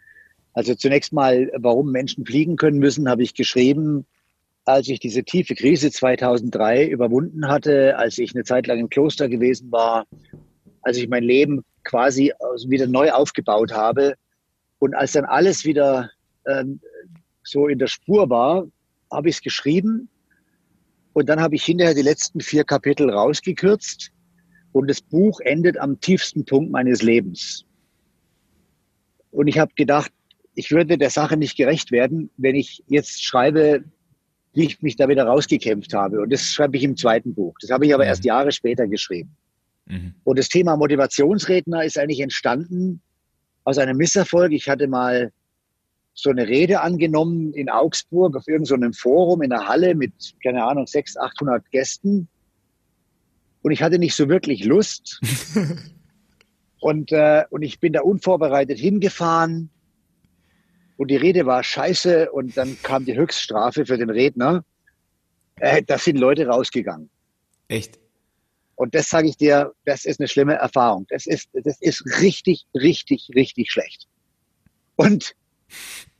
[0.52, 4.04] Also zunächst mal, warum Menschen fliegen können müssen, habe ich geschrieben,
[4.64, 9.28] als ich diese tiefe Krise 2003 überwunden hatte, als ich eine Zeit lang im Kloster
[9.28, 10.06] gewesen war,
[10.82, 12.32] als ich mein Leben quasi
[12.66, 14.14] wieder neu aufgebaut habe
[14.78, 16.10] und als dann alles wieder
[16.46, 16.80] ähm,
[17.42, 18.66] so in der Spur war,
[19.10, 20.08] habe ich es geschrieben
[21.12, 24.10] und dann habe ich hinterher die letzten vier Kapitel rausgekürzt
[24.72, 27.64] und das Buch endet am tiefsten Punkt meines Lebens.
[29.30, 30.12] Und ich habe gedacht,
[30.54, 33.84] ich würde der Sache nicht gerecht werden, wenn ich jetzt schreibe,
[34.52, 36.20] wie ich mich da wieder rausgekämpft habe.
[36.20, 37.56] Und das schreibe ich im zweiten Buch.
[37.60, 38.08] Das habe ich aber mhm.
[38.08, 39.36] erst Jahre später geschrieben.
[39.86, 40.14] Mhm.
[40.24, 43.00] Und das Thema Motivationsredner ist eigentlich entstanden
[43.64, 44.52] aus einem Misserfolg.
[44.52, 45.32] Ich hatte mal
[46.14, 50.64] so eine Rede angenommen in Augsburg auf irgendeinem so Forum in der Halle mit, keine
[50.64, 52.28] Ahnung, 600, 800 Gästen
[53.64, 55.20] und ich hatte nicht so wirklich Lust.
[56.80, 59.70] und, äh, und ich bin da unvorbereitet hingefahren
[60.98, 64.66] und die Rede war scheiße und dann kam die Höchststrafe für den Redner.
[65.56, 67.08] Äh, da sind Leute rausgegangen.
[67.68, 67.98] Echt?
[68.76, 71.06] Und das sage ich dir, das ist eine schlimme Erfahrung.
[71.08, 74.06] Das ist, das ist richtig, richtig, richtig schlecht.
[74.96, 75.34] Und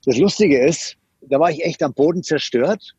[0.05, 2.95] das Lustige ist, da war ich echt am Boden zerstört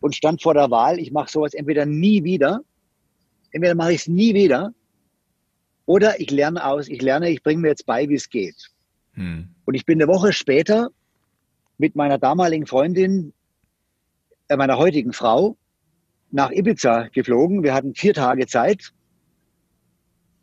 [0.00, 2.62] und stand vor der Wahl, ich mache sowas entweder nie wieder
[3.54, 4.74] entweder mache ich es nie wieder
[5.86, 8.70] oder ich lerne aus, ich lerne, ich bringe mir jetzt bei, wie es geht.
[9.12, 9.48] Hm.
[9.64, 10.90] Und ich bin eine Woche später
[11.78, 13.32] mit meiner damaligen Freundin,
[14.48, 15.56] äh, meiner heutigen Frau,
[16.30, 17.62] nach Ibiza geflogen.
[17.62, 18.92] Wir hatten vier Tage Zeit.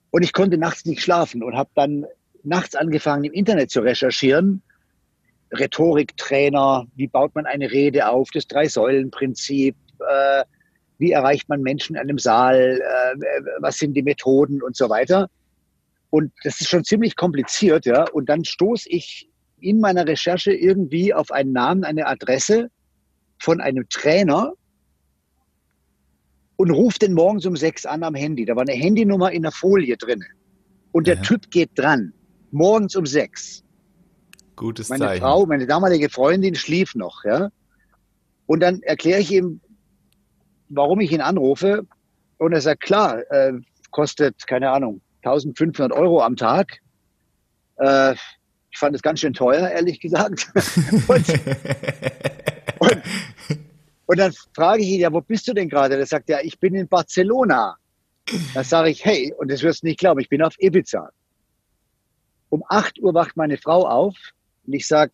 [0.10, 2.06] Und ich konnte nachts nicht schlafen und habe dann
[2.44, 4.62] nachts angefangen, im Internet zu recherchieren.
[5.52, 10.44] Rhetoriktrainer, wie baut man eine Rede auf, das Drei-Säulen-Prinzip, äh,
[10.98, 15.30] wie erreicht man Menschen in einem Saal, äh, was sind die Methoden und so weiter.
[16.10, 18.06] Und das ist schon ziemlich kompliziert, ja.
[18.12, 19.30] Und dann stoße ich
[19.60, 22.70] in meiner Recherche irgendwie auf einen Namen, eine Adresse
[23.40, 24.54] von einem Trainer
[26.58, 28.46] und rufe den morgens um sechs an am Handy.
[28.46, 30.24] Da war eine Handynummer in der Folie drin.
[30.92, 31.22] Und der ja.
[31.22, 32.14] Typ geht dran.
[32.52, 33.64] Morgens um sechs.
[34.62, 35.24] Gutes meine Zeichen.
[35.24, 37.50] Frau, meine damalige Freundin schlief noch, ja.
[38.46, 39.60] Und dann erkläre ich ihm,
[40.70, 41.88] warum ich ihn anrufe.
[42.38, 43.54] Und er sagt, klar, äh,
[43.90, 46.78] kostet, keine Ahnung, 1500 Euro am Tag.
[47.78, 48.14] Äh,
[48.70, 50.52] ich fand es ganz schön teuer, ehrlich gesagt.
[51.08, 51.30] und,
[52.78, 53.02] und,
[54.06, 55.98] und, dann frage ich ihn, ja, wo bist du denn gerade?
[55.98, 57.78] Der sagt, ja, ich bin in Barcelona.
[58.54, 61.10] Da sage ich, hey, und das wirst du nicht glauben, ich bin auf Ibiza.
[62.50, 64.16] Um 8 Uhr wacht meine Frau auf
[64.72, 65.12] und ich sage,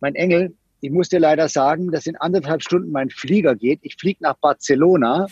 [0.00, 3.78] mein Engel, ich muss dir leider sagen, dass in anderthalb Stunden mein Flieger geht.
[3.82, 5.28] Ich fliege nach Barcelona.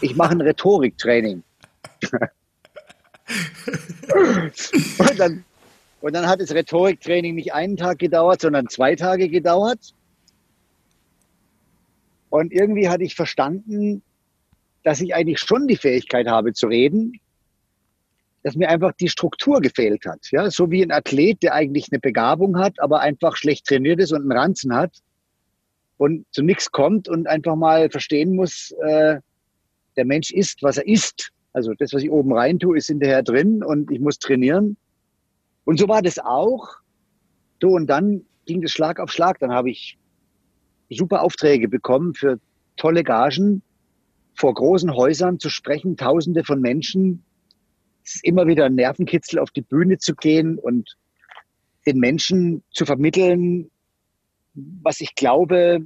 [0.00, 1.42] Ich mache ein Rhetoriktraining.
[4.98, 5.44] und, dann,
[6.00, 9.92] und dann hat das Rhetoriktraining nicht einen Tag gedauert, sondern zwei Tage gedauert.
[12.30, 14.02] Und irgendwie hatte ich verstanden,
[14.82, 17.20] dass ich eigentlich schon die Fähigkeit habe zu reden,
[18.42, 20.30] dass mir einfach die Struktur gefehlt hat.
[20.30, 24.12] Ja, so wie ein Athlet, der eigentlich eine Begabung hat, aber einfach schlecht trainiert ist
[24.12, 24.92] und einen Ranzen hat
[25.96, 29.20] und zu nichts kommt und einfach mal verstehen muss, äh,
[29.96, 31.30] der Mensch ist, was er ist.
[31.52, 34.76] Also das, was ich oben rein tue, ist hinterher drin und ich muss trainieren.
[35.64, 36.68] Und so war das auch.
[37.60, 39.38] So, und dann ging das Schlag auf Schlag.
[39.38, 39.98] Dann habe ich
[40.90, 42.40] super Aufträge bekommen für
[42.76, 43.62] tolle Gagen,
[44.34, 47.22] vor großen Häusern zu sprechen, tausende von Menschen,
[48.04, 50.96] es ist immer wieder ein Nervenkitzel, auf die Bühne zu gehen und
[51.86, 53.70] den Menschen zu vermitteln,
[54.54, 55.80] was ich glaube,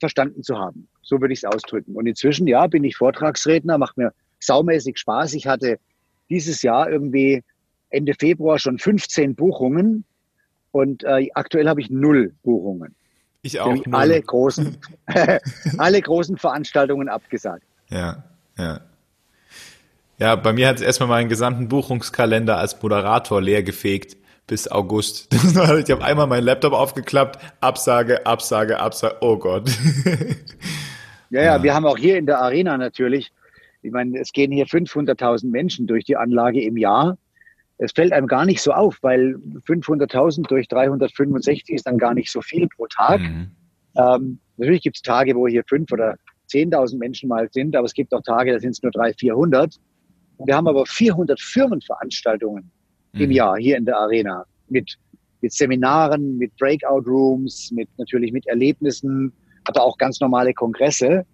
[0.00, 0.88] verstanden zu haben.
[1.02, 1.94] So würde ich es ausdrücken.
[1.94, 5.34] Und inzwischen, ja, bin ich Vortragsredner, macht mir saumäßig Spaß.
[5.34, 5.78] Ich hatte
[6.28, 7.42] dieses Jahr irgendwie
[7.90, 10.04] Ende Februar schon 15 Buchungen
[10.72, 12.94] und äh, aktuell habe ich null Buchungen.
[13.42, 13.74] Ich auch.
[13.74, 14.76] Ich alle großen,
[15.78, 17.64] alle großen Veranstaltungen abgesagt.
[17.88, 18.24] Ja,
[18.58, 18.80] ja.
[20.18, 25.28] Ja, bei mir hat es erstmal meinen gesamten Buchungskalender als Moderator leer gefegt bis August.
[25.44, 29.68] ich habe einmal meinen Laptop aufgeklappt, Absage, Absage, Absage, oh Gott.
[31.30, 33.32] ja, ja, wir haben auch hier in der Arena natürlich,
[33.82, 37.18] ich meine, es gehen hier 500.000 Menschen durch die Anlage im Jahr.
[37.78, 39.36] Es fällt einem gar nicht so auf, weil
[39.66, 43.20] 500.000 durch 365 ist dann gar nicht so viel pro Tag.
[43.20, 43.50] Mhm.
[43.96, 46.16] Ähm, natürlich gibt es Tage, wo hier fünf oder
[46.50, 49.76] 10.000 Menschen mal sind, aber es gibt auch Tage, da sind es nur 300, 400.
[50.44, 52.70] Wir haben aber 400 Firmenveranstaltungen
[53.12, 53.20] mhm.
[53.20, 54.96] im Jahr hier in der Arena mit,
[55.40, 59.32] mit Seminaren, mit Breakout Rooms, mit natürlich mit Erlebnissen,
[59.64, 61.24] aber auch ganz normale Kongresse.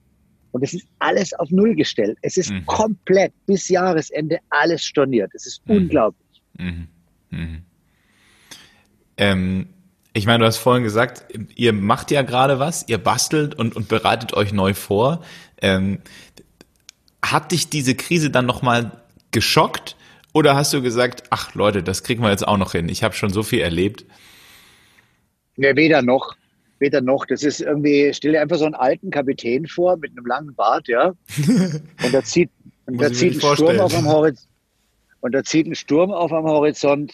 [0.52, 2.18] Und es ist alles auf Null gestellt.
[2.22, 2.66] Es ist mhm.
[2.66, 5.30] komplett bis Jahresende alles storniert.
[5.34, 5.76] Es ist mhm.
[5.76, 6.42] unglaublich.
[6.58, 6.88] Mhm.
[7.30, 7.62] mhm.
[9.16, 9.66] Ähm,
[10.14, 11.24] ich meine, du hast vorhin gesagt,
[11.54, 15.22] ihr macht ja gerade was, ihr bastelt und, und bereitet euch neu vor.
[15.62, 16.00] Ähm,
[17.24, 18.90] hat dich diese Krise dann nochmal
[19.30, 19.96] geschockt?
[20.32, 22.88] Oder hast du gesagt, ach Leute, das kriegen wir jetzt auch noch hin.
[22.88, 24.04] Ich habe schon so viel erlebt.
[25.56, 26.34] Ne, weder noch.
[26.78, 27.26] Weder noch.
[27.26, 30.88] Das ist irgendwie, stell dir einfach so einen alten Kapitän vor mit einem langen Bart,
[30.88, 31.12] ja.
[32.02, 32.50] Und da zieht,
[32.86, 34.48] und da zieht ein Sturm auf am Horizont.
[35.20, 37.12] Und da zieht ein Sturm auf am Horizont.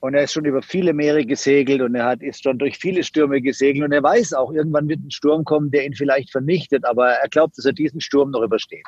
[0.00, 3.02] Und er ist schon über viele Meere gesegelt und er hat, ist schon durch viele
[3.02, 6.84] Stürme gesegelt und er weiß auch, irgendwann wird ein Sturm kommen, der ihn vielleicht vernichtet,
[6.84, 8.86] aber er glaubt, dass er diesen Sturm noch übersteht.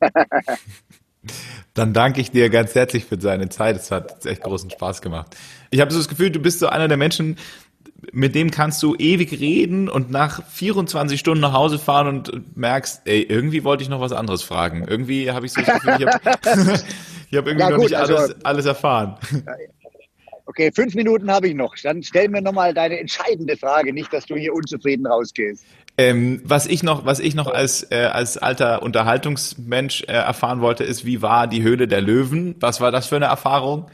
[1.74, 3.76] Dann danke ich dir ganz herzlich für deine Zeit.
[3.76, 5.36] Es hat echt großen Spaß gemacht.
[5.70, 7.36] Ich habe so das Gefühl, du bist so einer der Menschen,
[8.12, 13.02] mit dem kannst du ewig reden und nach 24 Stunden nach Hause fahren und merkst,
[13.04, 14.86] ey, irgendwie wollte ich noch was anderes fragen.
[14.86, 16.30] Irgendwie habe ich so das Gefühl, ich habe
[17.34, 19.16] hab irgendwie ja, noch nicht alles, also, alles erfahren.
[20.48, 21.74] Okay, fünf Minuten habe ich noch.
[21.82, 25.66] Dann stell mir nochmal deine entscheidende Frage, nicht, dass du hier unzufrieden rausgehst.
[25.98, 30.84] Ähm, was ich noch, was ich noch als äh, als alter Unterhaltungsmensch äh, erfahren wollte,
[30.84, 32.54] ist, wie war die Höhle der Löwen?
[32.60, 33.90] Was war das für eine Erfahrung?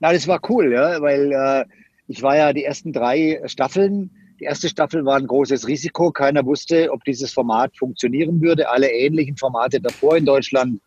[0.00, 1.64] Na, das war cool, ja, weil äh,
[2.08, 4.10] ich war ja die ersten drei Staffeln.
[4.40, 6.10] Die erste Staffel war ein großes Risiko.
[6.10, 8.68] Keiner wusste, ob dieses Format funktionieren würde.
[8.68, 10.80] Alle ähnlichen Formate davor in Deutschland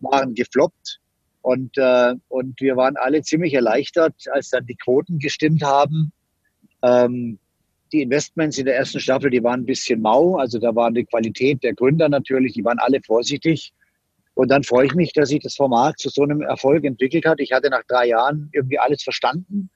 [0.00, 1.00] waren gefloppt.
[1.44, 6.10] Und, äh, und wir waren alle ziemlich erleichtert, als dann die Quoten gestimmt haben.
[6.82, 7.38] Ähm,
[7.92, 10.38] die Investments in der ersten Staffel, die waren ein bisschen mau.
[10.38, 13.74] Also da war die Qualität der Gründer natürlich, die waren alle vorsichtig.
[14.32, 17.38] Und dann freue ich mich, dass sich das Format zu so einem Erfolg entwickelt hat.
[17.40, 19.68] Ich hatte nach drei Jahren irgendwie alles verstanden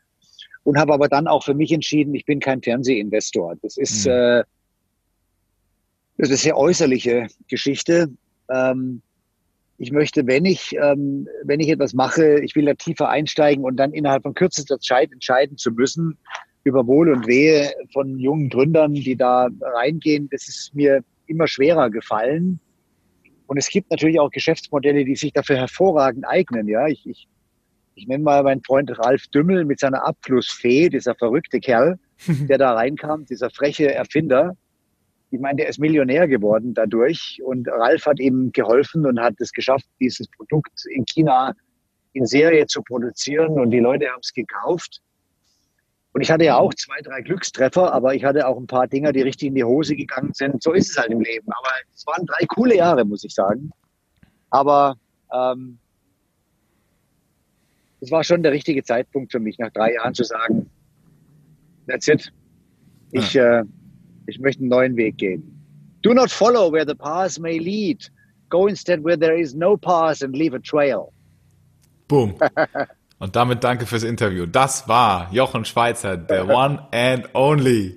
[0.64, 3.56] und habe aber dann auch für mich entschieden, ich bin kein Fernsehinvestor.
[3.60, 4.12] Das ist, mhm.
[4.12, 4.42] äh,
[6.16, 8.08] das ist eine sehr äußerliche Geschichte.
[8.50, 9.02] Ähm,
[9.79, 13.76] ich möchte, wenn ich, ähm, wenn ich etwas mache, ich will da tiefer einsteigen und
[13.76, 16.18] dann innerhalb von kürzester Zeit entscheiden zu müssen
[16.64, 20.29] über Wohl und Wehe von jungen Gründern, die da reingehen.
[20.31, 22.59] Das ist mir immer schwerer gefallen.
[23.47, 26.66] Und es gibt natürlich auch Geschäftsmodelle, die sich dafür hervorragend eignen.
[26.66, 27.29] Ja, ich, ich,
[27.95, 32.72] ich nenne mal meinen Freund Ralf Dümmel mit seiner Abflussfee, dieser verrückte Kerl, der da
[32.72, 34.57] reinkam, dieser freche Erfinder
[35.31, 39.53] ich meine, der ist Millionär geworden dadurch und Ralf hat ihm geholfen und hat es
[39.53, 41.55] geschafft, dieses Produkt in China
[42.14, 45.01] in Serie zu produzieren und die Leute haben es gekauft.
[46.12, 49.12] Und ich hatte ja auch zwei, drei Glückstreffer, aber ich hatte auch ein paar Dinger,
[49.12, 50.62] die richtig in die Hose gegangen sind.
[50.62, 51.47] So ist es halt im Leben.
[51.53, 53.70] Aber es waren drei coole Jahre, muss ich sagen.
[54.51, 54.97] Aber
[55.33, 55.79] ähm,
[58.01, 60.70] es war schon der richtige Zeitpunkt für mich, nach drei Jahren zu sagen,
[61.87, 62.33] that's it.
[63.12, 63.62] Ich, äh,
[64.29, 65.43] ich möchte einen neuen Weg gehen.
[66.03, 68.11] Do not follow where the path may lead.
[68.51, 71.12] Go instead where there is no path and leave a trail.
[72.07, 72.35] Boom.
[73.18, 74.47] Und damit danke fürs Interview.
[74.47, 77.97] Das war Jochen Schweizer, der One and Only.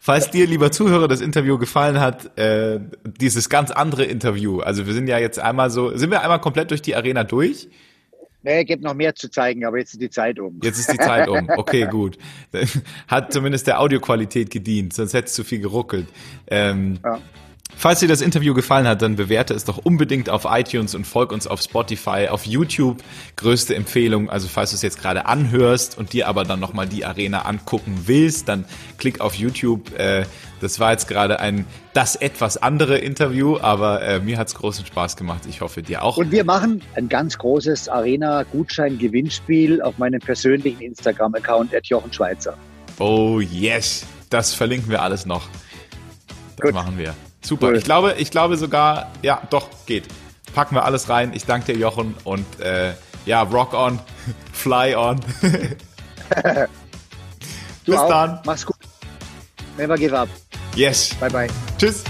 [0.00, 4.92] Falls dir, lieber Zuhörer, das Interview gefallen hat, äh, dieses ganz andere Interview, also wir
[4.92, 7.68] sind ja jetzt einmal so, sind wir einmal komplett durch die Arena durch?
[8.44, 10.60] Nee, gibt noch mehr zu zeigen, aber jetzt ist die Zeit um.
[10.62, 11.48] Jetzt ist die Zeit um.
[11.56, 12.18] Okay, gut.
[13.08, 16.06] Hat zumindest der Audioqualität gedient, sonst hätte es zu viel geruckelt.
[16.48, 17.20] Ähm, ja.
[17.76, 21.32] Falls dir das Interview gefallen hat, dann bewerte es doch unbedingt auf iTunes und folg
[21.32, 23.02] uns auf Spotify, auf YouTube.
[23.36, 27.04] Größte Empfehlung, also falls du es jetzt gerade anhörst und dir aber dann nochmal die
[27.04, 28.64] Arena angucken willst, dann
[28.98, 29.98] klick auf YouTube.
[29.98, 30.24] Äh,
[30.60, 34.86] das war jetzt gerade ein das etwas andere Interview, aber äh, mir hat es großen
[34.86, 35.42] Spaß gemacht.
[35.48, 36.16] Ich hoffe dir auch.
[36.16, 42.56] Und wir machen ein ganz großes Arena-Gutschein-Gewinnspiel auf meinem persönlichen Instagram-Account at Jochen Schweizer.
[42.98, 45.48] Oh yes, das verlinken wir alles noch.
[46.56, 46.74] Das Gut.
[46.74, 47.14] machen wir.
[47.44, 47.68] Super.
[47.68, 47.76] Cool.
[47.76, 50.04] Ich glaube, ich glaube sogar, ja, doch, geht.
[50.54, 51.32] Packen wir alles rein.
[51.34, 52.94] Ich danke dir, Jochen, und äh,
[53.26, 54.00] ja, rock on,
[54.52, 55.20] fly on.
[57.84, 58.08] Bis auch.
[58.08, 58.40] dann.
[58.46, 58.76] Mach's gut.
[59.76, 60.28] Never give up.
[60.74, 61.14] Yes.
[61.20, 61.48] Bye bye.
[61.78, 62.04] Tschüss.